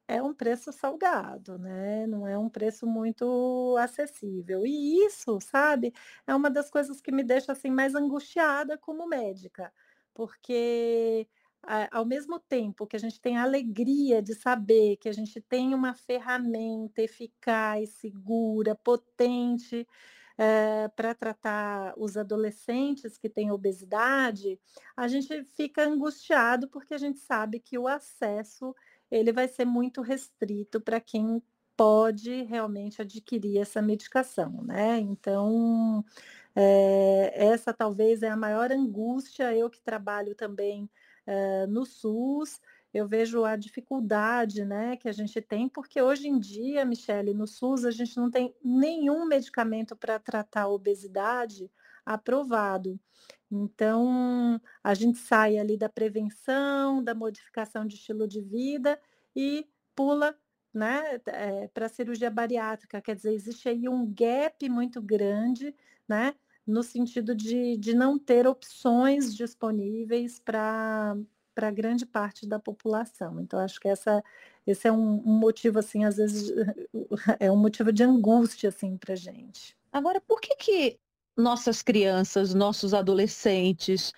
é 0.09 0.21
um 0.21 0.35
preço 0.35 0.73
salgado, 0.73 1.57
né? 1.59 2.07
Não 2.09 2.27
é 2.27 2.37
um 2.37 2.49
preço 2.49 2.87
muito 2.87 3.77
acessível. 3.79 4.67
E 4.67 5.07
isso, 5.07 5.39
sabe, 5.41 5.95
é 6.27 6.35
uma 6.35 6.51
das 6.51 6.69
coisas 6.69 7.01
que 7.01 7.13
me 7.13 7.23
deixa 7.23 7.53
assim 7.53 7.71
mais 7.71 7.95
angustiada 7.95 8.77
como 8.77 9.07
médica, 9.07 9.73
porque 10.13 11.29
ao 11.91 12.05
mesmo 12.05 12.41
tempo 12.41 12.87
que 12.87 12.97
a 12.97 12.99
gente 12.99 13.21
tem 13.21 13.39
a 13.39 13.43
alegria 13.43 14.21
de 14.21 14.35
saber 14.35 14.97
que 14.97 15.09
a 15.09 15.13
gente 15.13 15.41
tem 15.41 15.75
uma 15.75 15.95
ferramenta 15.95 17.03
eficaz, 17.03 17.91
segura, 17.91 18.75
potente 18.75 19.87
é, 20.37 20.89
para 20.89 21.15
tratar 21.15 21.95
os 21.97 22.17
adolescentes 22.17 23.17
que 23.17 23.29
têm 23.29 23.51
obesidade, 23.53 24.59
a 24.97 25.07
gente 25.07 25.45
fica 25.45 25.85
angustiado 25.85 26.69
porque 26.69 26.95
a 26.95 26.99
gente 26.99 27.19
sabe 27.19 27.61
que 27.61 27.79
o 27.79 27.87
acesso 27.87 28.75
ele 29.11 29.33
vai 29.33 29.47
ser 29.47 29.65
muito 29.65 30.01
restrito 30.01 30.81
para 30.81 31.01
quem 31.01 31.43
pode 31.77 32.43
realmente 32.43 33.01
adquirir 33.03 33.59
essa 33.59 33.83
medicação, 33.83 34.63
né? 34.63 34.99
Então, 35.01 36.05
é, 36.55 37.33
essa 37.35 37.73
talvez 37.73 38.23
é 38.23 38.29
a 38.29 38.37
maior 38.37 38.71
angústia, 38.73 39.55
eu 39.55 39.71
que 39.71 39.81
trabalho 39.81 40.35
também 40.35 40.89
uh, 41.27 41.67
no 41.69 41.85
SUS, 41.85 42.61
eu 42.93 43.09
vejo 43.09 43.45
a 43.45 43.57
dificuldade 43.57 44.65
né, 44.65 44.97
que 44.97 45.09
a 45.09 45.13
gente 45.13 45.41
tem, 45.41 45.69
porque 45.69 46.01
hoje 46.01 46.29
em 46.29 46.39
dia, 46.39 46.85
Michele, 46.85 47.33
no 47.33 47.47
SUS 47.47 47.85
a 47.85 47.91
gente 47.91 48.17
não 48.17 48.31
tem 48.31 48.55
nenhum 48.63 49.25
medicamento 49.25 49.97
para 49.97 50.19
tratar 50.19 50.63
a 50.63 50.69
obesidade 50.69 51.71
aprovado. 52.05 53.01
Então, 53.51 54.61
a 54.83 54.95
gente 54.95 55.19
sai 55.19 55.59
ali 55.59 55.77
da 55.77 55.89
prevenção, 55.89 57.03
da 57.03 57.15
modificação 57.15 57.87
de 57.87 57.97
estilo 57.97 58.27
de 58.27 58.41
vida 58.41 59.01
e 59.35 59.67
pula 59.95 60.37
né, 60.73 61.21
é, 61.27 61.69
para 61.69 61.87
a 61.87 61.89
cirurgia 61.89 62.31
bariátrica. 62.31 63.01
Quer 63.01 63.15
dizer, 63.15 63.33
existe 63.33 63.69
aí 63.69 63.89
um 63.89 64.11
gap 64.13 64.69
muito 64.69 65.03
grande, 65.03 65.75
né? 66.09 66.35
No 66.67 66.83
sentido 66.83 67.35
de, 67.35 67.77
de 67.77 67.95
não 67.95 68.19
ter 68.19 68.47
opções 68.47 69.35
disponíveis 69.35 70.39
para 70.39 71.17
para 71.55 71.71
grande 71.71 72.07
parte 72.07 72.47
da 72.47 72.59
população. 72.59 73.41
Então, 73.41 73.61
acho 73.61 73.79
que 73.79 73.89
essa, 73.89 74.25
esse 74.67 74.89
é 74.89 74.93
um, 74.93 75.23
um, 75.27 75.39
motivo, 75.39 75.79
assim, 75.79 76.05
às 76.05 76.17
vezes, 76.17 76.51
é 77.39 77.51
um 77.51 77.57
motivo 77.57 77.93
de 77.93 78.03
angústia, 78.03 78.71
assim, 78.71 78.97
para 78.97 79.15
gente. 79.15 79.77
Agora, 79.93 80.21
por 80.21 80.41
que 80.41 80.57
que 80.57 80.99
nossas 81.37 81.83
crianças, 81.83 82.55
nossos 82.55 82.95
adolescentes 82.95 84.13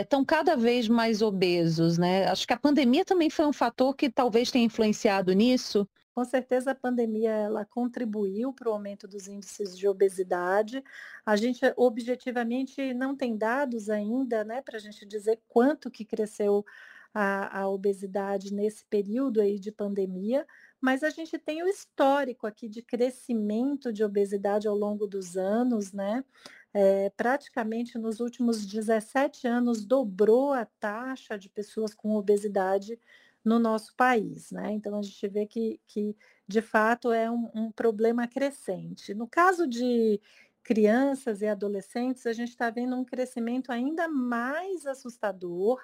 estão 0.00 0.22
é, 0.22 0.24
cada 0.26 0.56
vez 0.56 0.88
mais 0.88 1.22
obesos, 1.22 1.96
né? 1.96 2.26
Acho 2.26 2.46
que 2.46 2.52
a 2.52 2.58
pandemia 2.58 3.04
também 3.04 3.30
foi 3.30 3.46
um 3.46 3.52
fator 3.52 3.94
que 3.94 4.10
talvez 4.10 4.50
tenha 4.50 4.66
influenciado 4.66 5.32
nisso. 5.32 5.88
Com 6.14 6.24
certeza 6.24 6.70
a 6.70 6.74
pandemia 6.76 7.30
ela 7.30 7.64
contribuiu 7.64 8.52
para 8.52 8.68
o 8.68 8.72
aumento 8.72 9.08
dos 9.08 9.26
índices 9.26 9.76
de 9.76 9.88
obesidade. 9.88 10.82
A 11.26 11.34
gente 11.34 11.60
objetivamente 11.76 12.94
não 12.94 13.16
tem 13.16 13.36
dados 13.36 13.90
ainda, 13.90 14.44
né, 14.44 14.62
para 14.62 14.76
a 14.76 14.80
gente 14.80 15.04
dizer 15.04 15.40
quanto 15.48 15.90
que 15.90 16.04
cresceu 16.04 16.64
a, 17.12 17.62
a, 17.62 17.68
obesidade 17.68 18.54
nesse 18.54 18.84
período 18.84 19.40
aí 19.40 19.58
de 19.58 19.72
pandemia, 19.72 20.46
mas 20.80 21.02
a 21.02 21.10
gente 21.10 21.36
tem 21.38 21.62
o 21.62 21.68
histórico 21.68 22.46
aqui 22.46 22.68
de 22.68 22.82
crescimento 22.82 23.92
de 23.92 24.04
obesidade 24.04 24.68
ao 24.68 24.76
longo 24.76 25.06
dos 25.06 25.36
anos, 25.36 25.92
né? 25.92 26.24
É, 26.72 27.10
praticamente 27.10 27.96
nos 27.98 28.18
últimos 28.18 28.66
17 28.66 29.46
anos 29.46 29.84
dobrou 29.84 30.52
a 30.52 30.64
taxa 30.64 31.38
de 31.38 31.48
pessoas 31.48 31.94
com 31.94 32.16
obesidade 32.16 32.98
no 33.44 33.58
nosso 33.58 33.94
país. 33.96 34.50
Né? 34.50 34.72
Então, 34.72 34.98
a 34.98 35.02
gente 35.02 35.28
vê 35.28 35.46
que, 35.46 35.80
que 35.86 36.16
de 36.46 36.60
fato, 36.60 37.10
é 37.12 37.30
um, 37.30 37.50
um 37.54 37.72
problema 37.72 38.28
crescente. 38.28 39.14
No 39.14 39.26
caso 39.26 39.66
de 39.66 40.20
crianças 40.62 41.42
e 41.42 41.46
adolescentes, 41.46 42.26
a 42.26 42.32
gente 42.32 42.50
está 42.50 42.70
vendo 42.70 42.96
um 42.96 43.04
crescimento 43.04 43.70
ainda 43.70 44.08
mais 44.08 44.86
assustador. 44.86 45.82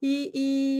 E, 0.00 0.30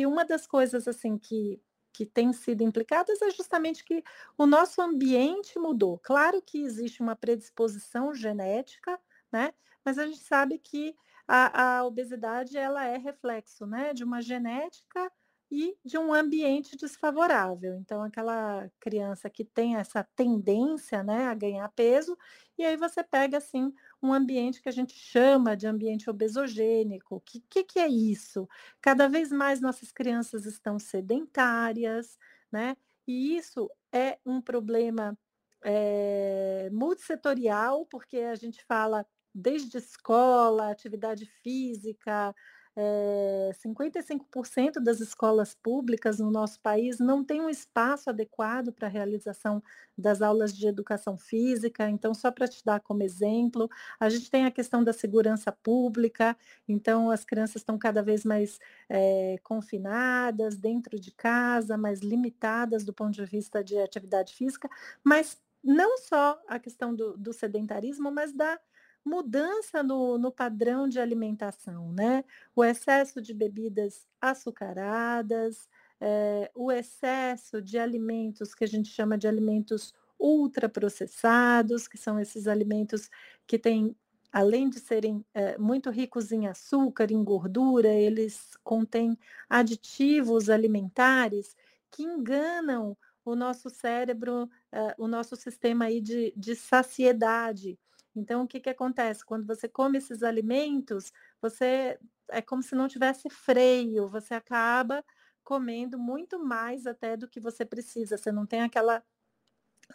e 0.01 0.07
uma 0.07 0.25
das 0.25 0.47
coisas 0.47 0.87
assim 0.87 1.17
que, 1.19 1.61
que 1.93 2.05
tem 2.05 2.33
sido 2.33 2.63
implicadas 2.63 3.21
é 3.23 3.31
justamente 3.31 3.85
que 3.85 4.03
o 4.37 4.47
nosso 4.47 4.81
ambiente 4.83 5.59
mudou. 5.59 5.99
Claro 5.99 6.43
que 6.43 6.63
existe 6.63 7.03
uma 7.03 7.17
predisposição 7.17 8.15
genética, 8.15 8.99
né? 9.31 9.53
Mas 9.85 9.99
a 9.99 10.07
gente 10.07 10.21
sabe 10.21 10.59
que 10.59 10.95
a, 11.27 11.79
a 11.79 11.85
obesidade 11.85 12.57
ela 12.57 12.85
é 12.85 12.97
reflexo, 12.97 13.67
né, 13.67 13.95
de 13.95 14.05
uma 14.05 14.21
genética 14.21 15.11
e 15.55 15.77
de 15.85 15.99
um 15.99 16.15
ambiente 16.15 16.79
desfavorável. 16.79 17.75
Então, 17.75 18.03
aquela 18.03 18.71
criança 18.81 19.29
que 19.29 19.45
tem 19.45 19.77
essa 19.77 20.03
tendência 20.17 21.03
né, 21.03 21.27
a 21.27 21.35
ganhar 21.35 21.69
peso, 21.73 22.17
e 22.57 22.65
aí 22.65 22.75
você 22.75 23.05
pega 23.05 23.37
assim 23.37 23.71
um 24.03 24.15
ambiente 24.15 24.63
que 24.63 24.69
a 24.71 24.73
gente 24.73 24.95
chama 24.95 25.55
de 25.55 25.67
ambiente 25.67 26.09
obesogênico. 26.09 27.17
O 27.17 27.21
que, 27.21 27.41
que, 27.51 27.65
que 27.65 27.79
é 27.79 27.87
isso? 27.87 28.49
Cada 28.81 29.09
vez 29.09 29.31
mais 29.31 29.61
nossas 29.61 29.93
crianças 29.93 30.47
estão 30.47 30.79
sedentárias, 30.79 32.19
né? 32.51 32.75
E 33.07 33.37
isso 33.37 33.71
é 33.93 34.19
um 34.25 34.41
problema 34.41 35.19
é, 35.63 36.71
multissetorial, 36.73 37.85
porque 37.85 38.21
a 38.21 38.35
gente 38.37 38.65
fala 38.65 39.05
desde 39.35 39.77
escola, 39.77 40.71
atividade 40.71 41.27
física, 41.27 42.35
é, 42.77 43.51
eh, 43.51 43.53
55% 43.55 44.81
das 44.81 45.01
escolas 45.01 45.55
públicas 45.55 46.19
no 46.19 46.31
nosso 46.31 46.61
país 46.61 46.99
não 46.99 47.25
tem 47.25 47.41
um 47.41 47.49
espaço 47.49 48.11
adequado 48.11 48.73
para 48.73 48.89
a 48.89 48.91
realização 48.91 49.63
das 49.97 50.23
aulas 50.23 50.57
de 50.57 50.67
educação 50.67 51.19
física. 51.19 51.89
Então, 51.89 52.15
só 52.15 52.31
para 52.31 52.49
te 52.49 52.65
dar 52.65 52.81
como 52.81 53.03
exemplo, 53.03 53.69
a 54.01 54.09
gente 54.09 54.31
tem 54.31 54.47
a 54.47 54.51
questão 54.51 54.83
da 54.83 54.93
segurança 54.93 55.53
pública, 55.53 56.37
então 56.69 57.11
as 57.11 57.25
crianças 57.25 57.57
estão 57.57 57.79
cada 57.79 58.03
vez 58.03 58.25
mais 58.25 58.59
é, 58.89 59.37
confinadas 59.43 60.57
dentro 60.57 60.99
de 60.99 61.13
casa, 61.13 61.77
mais 61.77 62.01
limitadas 62.01 62.85
do 62.85 62.93
ponto 62.93 63.13
de 63.13 63.25
vista 63.25 63.63
de 63.63 63.79
atividade 63.79 64.35
física, 64.35 64.69
mas 65.05 65.41
não 65.63 65.97
só 65.99 66.41
a 66.49 66.59
questão 66.59 66.95
do, 66.95 67.17
do 67.17 67.33
sedentarismo, 67.33 68.11
mas 68.11 68.33
da 68.33 68.59
mudança 69.05 69.83
no, 69.83 70.19
no 70.19 70.31
padrão 70.33 70.89
de 70.89 71.01
alimentação, 71.01 71.93
né? 71.93 72.25
O 72.55 72.65
excesso 72.65 73.21
de 73.21 73.35
bebidas 73.35 74.07
açucaradas, 74.21 75.69
é, 76.01 76.51
o 76.55 76.71
excesso 76.71 77.61
de 77.63 77.79
alimentos 77.79 78.55
que 78.55 78.65
a 78.65 78.67
gente 78.67 78.89
chama 78.91 79.19
de 79.19 79.29
alimentos 79.29 79.93
ultraprocessados, 80.19 81.89
que 81.89 81.99
são 81.99 82.19
esses 82.19 82.47
alimentos 82.47 83.11
que 83.47 83.59
têm, 83.59 83.97
além 84.33 84.71
de 84.71 84.79
serem 84.81 85.25
é, 85.35 85.59
muito 85.59 85.91
ricos 85.91 86.33
em 86.33 86.47
açúcar, 86.47 87.11
em 87.11 87.25
gordura, 87.25 87.89
eles 87.89 88.57
contêm 88.63 89.19
aditivos 89.49 90.49
alimentares 90.49 91.57
que 91.91 92.03
enganam 92.05 92.97
o 93.25 93.37
nosso 93.37 93.71
cérebro, 93.71 94.45
uh, 94.45 94.95
o 94.99 95.07
nosso 95.07 95.37
sistema 95.37 95.87
aí 95.87 96.01
de, 96.01 96.33
de 96.37 96.57
saciedade. 96.57 97.79
Então, 98.15 98.43
o 98.45 98.49
que, 98.49 98.61
que 98.61 98.71
acontece? 98.71 99.25
Quando 99.25 99.47
você 99.47 99.69
come 99.69 99.99
esses 99.99 100.23
alimentos, 100.23 101.13
você 101.41 101.99
é 102.31 102.43
como 102.43 102.63
se 102.63 102.75
não 102.75 102.89
tivesse 102.89 103.29
freio, 103.31 104.09
você 104.09 104.35
acaba 104.35 105.05
comendo 105.45 105.99
muito 105.99 106.39
mais 106.39 106.87
até 106.87 107.17
do 107.17 107.29
que 107.29 107.41
você 107.41 107.65
precisa, 107.65 108.17
você 108.17 108.31
não 108.33 108.47
tem 108.47 108.63
aquela 108.63 109.03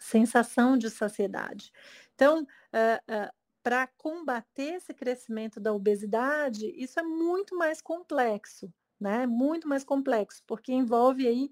sensação 0.00 0.76
de 0.78 0.90
saciedade. 0.90 1.72
Então, 2.14 2.42
uh, 2.42 2.46
uh, 2.46 3.32
para 3.62 3.86
combater 3.86 4.74
esse 4.76 4.94
crescimento 4.94 5.60
da 5.60 5.72
obesidade, 5.72 6.72
isso 6.76 6.98
é 7.00 7.02
muito 7.02 7.56
mais 7.56 7.80
complexo, 7.80 8.72
né? 9.00 9.26
Muito 9.26 9.68
mais 9.68 9.84
complexo, 9.84 10.42
porque 10.46 10.72
envolve 10.72 11.26
aí 11.26 11.50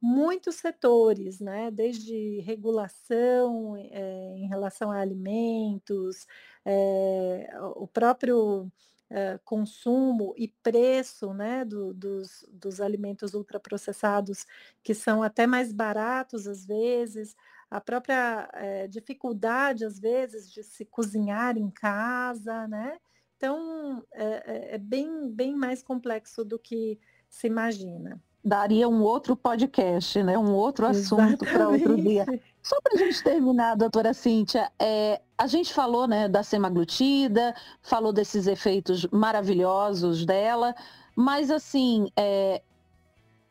muitos 0.00 0.56
setores, 0.56 1.40
né? 1.40 1.70
Desde 1.70 2.40
regulação 2.40 3.76
é, 3.76 4.34
em 4.36 4.48
relação 4.48 4.90
a 4.90 5.00
alimentos, 5.00 6.26
é, 6.64 7.48
o 7.76 7.86
próprio 7.86 8.70
é, 9.10 9.38
consumo 9.44 10.34
e 10.36 10.48
preço 10.48 11.32
né, 11.32 11.64
do, 11.64 11.94
dos, 11.94 12.44
dos 12.50 12.80
alimentos 12.80 13.34
ultraprocessados, 13.34 14.44
que 14.82 14.94
são 14.94 15.22
até 15.22 15.46
mais 15.46 15.72
baratos 15.72 16.46
às 16.46 16.66
vezes, 16.66 17.36
a 17.70 17.80
própria 17.80 18.48
é, 18.54 18.86
dificuldade, 18.88 19.84
às 19.84 19.98
vezes, 19.98 20.50
de 20.50 20.62
se 20.62 20.84
cozinhar 20.84 21.56
em 21.56 21.70
casa, 21.70 22.66
né? 22.68 22.98
Então, 23.36 24.04
é, 24.12 24.74
é 24.76 24.78
bem, 24.78 25.30
bem 25.30 25.54
mais 25.54 25.82
complexo 25.82 26.44
do 26.44 26.58
que 26.58 26.98
se 27.28 27.46
imagina 27.46 28.20
daria 28.46 28.88
um 28.88 29.02
outro 29.02 29.34
podcast, 29.34 30.22
né? 30.22 30.38
um 30.38 30.54
outro 30.54 30.86
assunto 30.86 31.44
para 31.44 31.68
outro 31.68 31.96
dia. 32.00 32.24
Só 32.62 32.80
para 32.80 32.94
a 32.94 32.96
gente 32.96 33.22
terminar, 33.24 33.76
doutora 33.76 34.14
Cíntia, 34.14 34.70
é, 34.78 35.20
a 35.36 35.48
gente 35.48 35.74
falou 35.74 36.06
né, 36.06 36.28
da 36.28 36.44
semaglutida, 36.44 37.54
falou 37.82 38.12
desses 38.12 38.46
efeitos 38.46 39.04
maravilhosos 39.06 40.24
dela, 40.24 40.76
mas 41.16 41.50
assim, 41.50 42.08
é, 42.16 42.62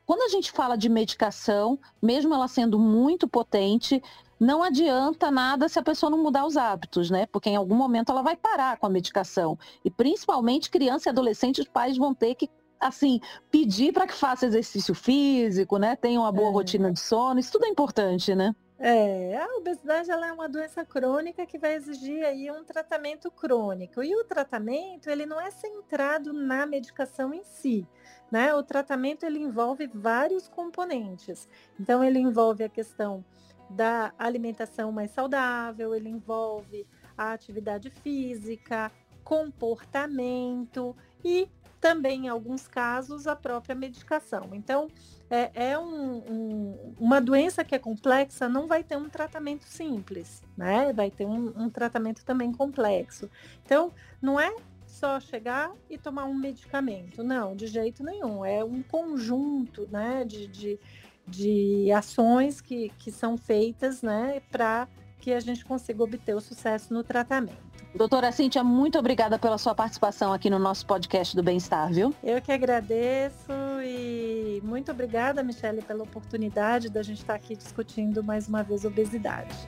quando 0.05 0.21
a 0.21 0.29
gente 0.29 0.49
fala 0.49 0.77
de 0.77 0.87
medicação, 0.87 1.77
mesmo 2.01 2.33
ela 2.33 2.47
sendo 2.47 2.79
muito 2.79 3.27
potente, 3.27 4.01
não 4.39 4.63
adianta 4.63 5.29
nada 5.29 5.67
se 5.67 5.77
a 5.77 5.83
pessoa 5.83 6.09
não 6.09 6.23
mudar 6.23 6.45
os 6.45 6.55
hábitos, 6.55 7.09
né? 7.09 7.25
Porque 7.25 7.49
em 7.49 7.55
algum 7.57 7.75
momento 7.75 8.11
ela 8.11 8.21
vai 8.21 8.35
parar 8.37 8.77
com 8.77 8.85
a 8.85 8.89
medicação. 8.89 9.57
E 9.83 9.91
principalmente 9.91 10.69
criança 10.69 11.09
e 11.09 11.11
adolescente, 11.11 11.59
os 11.59 11.67
pais 11.67 11.97
vão 11.97 12.13
ter 12.13 12.35
que 12.35 12.49
assim, 12.79 13.19
pedir 13.51 13.93
para 13.93 14.07
que 14.07 14.13
faça 14.13 14.45
exercício 14.45 14.93
físico, 14.93 15.77
né? 15.77 15.95
Tenha 15.95 16.19
uma 16.19 16.31
boa 16.31 16.49
é. 16.49 16.53
rotina 16.53 16.91
de 16.91 16.99
sono, 16.99 17.39
isso 17.39 17.51
tudo 17.51 17.65
é 17.65 17.69
importante, 17.69 18.33
né? 18.35 18.55
É, 18.77 19.37
a 19.37 19.47
obesidade 19.57 20.11
ela 20.11 20.27
é 20.27 20.33
uma 20.33 20.49
doença 20.49 20.83
crônica 20.83 21.45
que 21.45 21.57
vai 21.57 21.75
exigir 21.75 22.25
aí 22.25 22.51
um 22.51 22.63
tratamento 22.65 23.31
crônico. 23.31 24.03
E 24.03 24.13
o 24.15 24.25
tratamento, 24.25 25.09
ele 25.09 25.25
não 25.25 25.39
é 25.39 25.49
centrado 25.49 26.33
na 26.33 26.65
medicação 26.65 27.33
em 27.33 27.43
si, 27.43 27.87
né? 28.29 28.53
O 28.53 28.61
tratamento 28.61 29.25
ele 29.25 29.39
envolve 29.39 29.87
vários 29.87 30.49
componentes. 30.49 31.47
Então 31.79 32.03
ele 32.03 32.19
envolve 32.19 32.63
a 32.65 32.69
questão 32.69 33.23
da 33.69 34.13
alimentação 34.19 34.91
mais 34.91 35.11
saudável, 35.11 35.95
ele 35.95 36.09
envolve 36.09 36.85
a 37.17 37.31
atividade 37.31 37.89
física, 37.89 38.91
comportamento 39.23 40.95
e 41.23 41.49
também, 41.85 42.25
em 42.25 42.29
alguns 42.29 42.67
casos, 42.67 43.27
a 43.27 43.35
própria 43.35 43.75
medicação. 43.75 44.49
Então, 44.53 44.87
é, 45.29 45.51
é 45.69 45.77
um, 45.77 46.17
um, 46.17 46.95
uma 46.99 47.21
doença 47.21 47.63
que 47.63 47.75
é 47.75 47.77
complexa, 47.77 48.49
não 48.49 48.65
vai 48.65 48.83
ter 48.83 48.97
um 48.97 49.07
tratamento 49.07 49.65
simples, 49.65 50.41
né? 50.57 50.91
Vai 50.93 51.11
ter 51.11 51.27
um, 51.27 51.53
um 51.55 51.69
tratamento 51.69 52.25
também 52.25 52.51
complexo. 52.51 53.29
Então, 53.63 53.93
não 54.19 54.39
é 54.39 54.51
só 54.87 55.19
chegar 55.19 55.71
e 55.87 55.95
tomar 55.95 56.25
um 56.25 56.33
medicamento. 56.33 57.23
Não, 57.23 57.55
de 57.55 57.67
jeito 57.67 58.03
nenhum. 58.03 58.43
É 58.43 58.63
um 58.63 58.81
conjunto 58.81 59.87
né, 59.91 60.25
de, 60.25 60.47
de, 60.47 60.79
de 61.27 61.91
ações 61.91 62.61
que, 62.61 62.89
que 62.97 63.11
são 63.11 63.37
feitas 63.37 64.01
né, 64.01 64.41
para 64.49 64.87
que 65.25 65.33
a 65.33 65.39
gente 65.39 65.65
consiga 65.65 66.03
obter 66.03 66.35
o 66.35 66.39
sucesso 66.39 66.93
no 66.93 67.03
tratamento. 67.03 67.57
Doutora 67.95 68.31
Cíntia, 68.31 68.63
muito 68.63 68.99
obrigada 68.99 69.39
pela 69.39 69.57
sua 69.57 69.73
participação 69.73 70.31
aqui 70.31 70.51
no 70.51 70.59
nosso 70.59 70.85
podcast 70.85 71.35
do 71.35 71.41
Bem-Estar, 71.41 71.91
viu? 71.91 72.13
Eu 72.23 72.39
que 72.39 72.51
agradeço 72.51 73.51
e 73.83 74.61
muito 74.63 74.91
obrigada, 74.91 75.41
Michele, 75.41 75.81
pela 75.81 76.03
oportunidade 76.03 76.89
da 76.89 77.01
gente 77.01 77.21
estar 77.21 77.33
aqui 77.33 77.55
discutindo 77.55 78.23
mais 78.23 78.47
uma 78.47 78.61
vez 78.61 78.85
obesidade. 78.85 79.67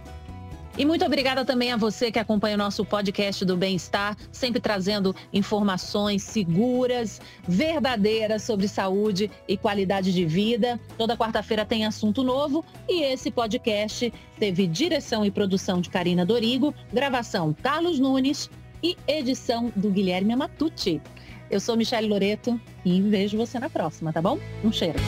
E 0.78 0.86
muito 0.86 1.04
obrigada 1.04 1.44
também 1.44 1.72
a 1.72 1.78
você 1.78 2.12
que 2.12 2.20
acompanha 2.20 2.54
o 2.54 2.58
nosso 2.58 2.86
podcast 2.86 3.44
do 3.44 3.58
Bem-Estar, 3.58 4.16
sempre 4.32 4.62
trazendo 4.62 5.16
informações 5.34 6.22
seguras, 6.22 7.20
verdadeiras 7.48 8.44
sobre 8.44 8.68
saúde 8.68 9.32
e 9.48 9.58
qualidade 9.58 10.14
de 10.14 10.24
vida. 10.24 10.80
Toda 10.96 11.18
quarta-feira 11.18 11.66
tem 11.66 11.84
assunto 11.84 12.22
novo 12.22 12.64
e 12.88 13.02
esse 13.02 13.32
podcast 13.32 14.14
teve 14.40 14.68
direção 14.68 15.26
e 15.26 15.32
produção 15.32 15.82
de 15.82 15.90
Karina 15.90 16.24
Dorigo, 16.24 16.72
gravação 16.94 17.56
Carlos 17.64 17.98
Nunes 18.00 18.48
e 18.84 18.96
edição 19.08 19.72
do 19.76 19.90
Guilherme 19.90 20.36
Matucci. 20.36 21.02
Eu 21.50 21.60
sou 21.60 21.76
Michele 21.76 22.08
Loreto 22.08 22.60
e 22.86 23.02
vejo 23.02 23.36
você 23.36 23.58
na 23.58 23.70
próxima, 23.70 24.14
tá 24.14 24.22
bom? 24.22 24.38
Um 24.64 24.72
cheiro. 24.72 25.00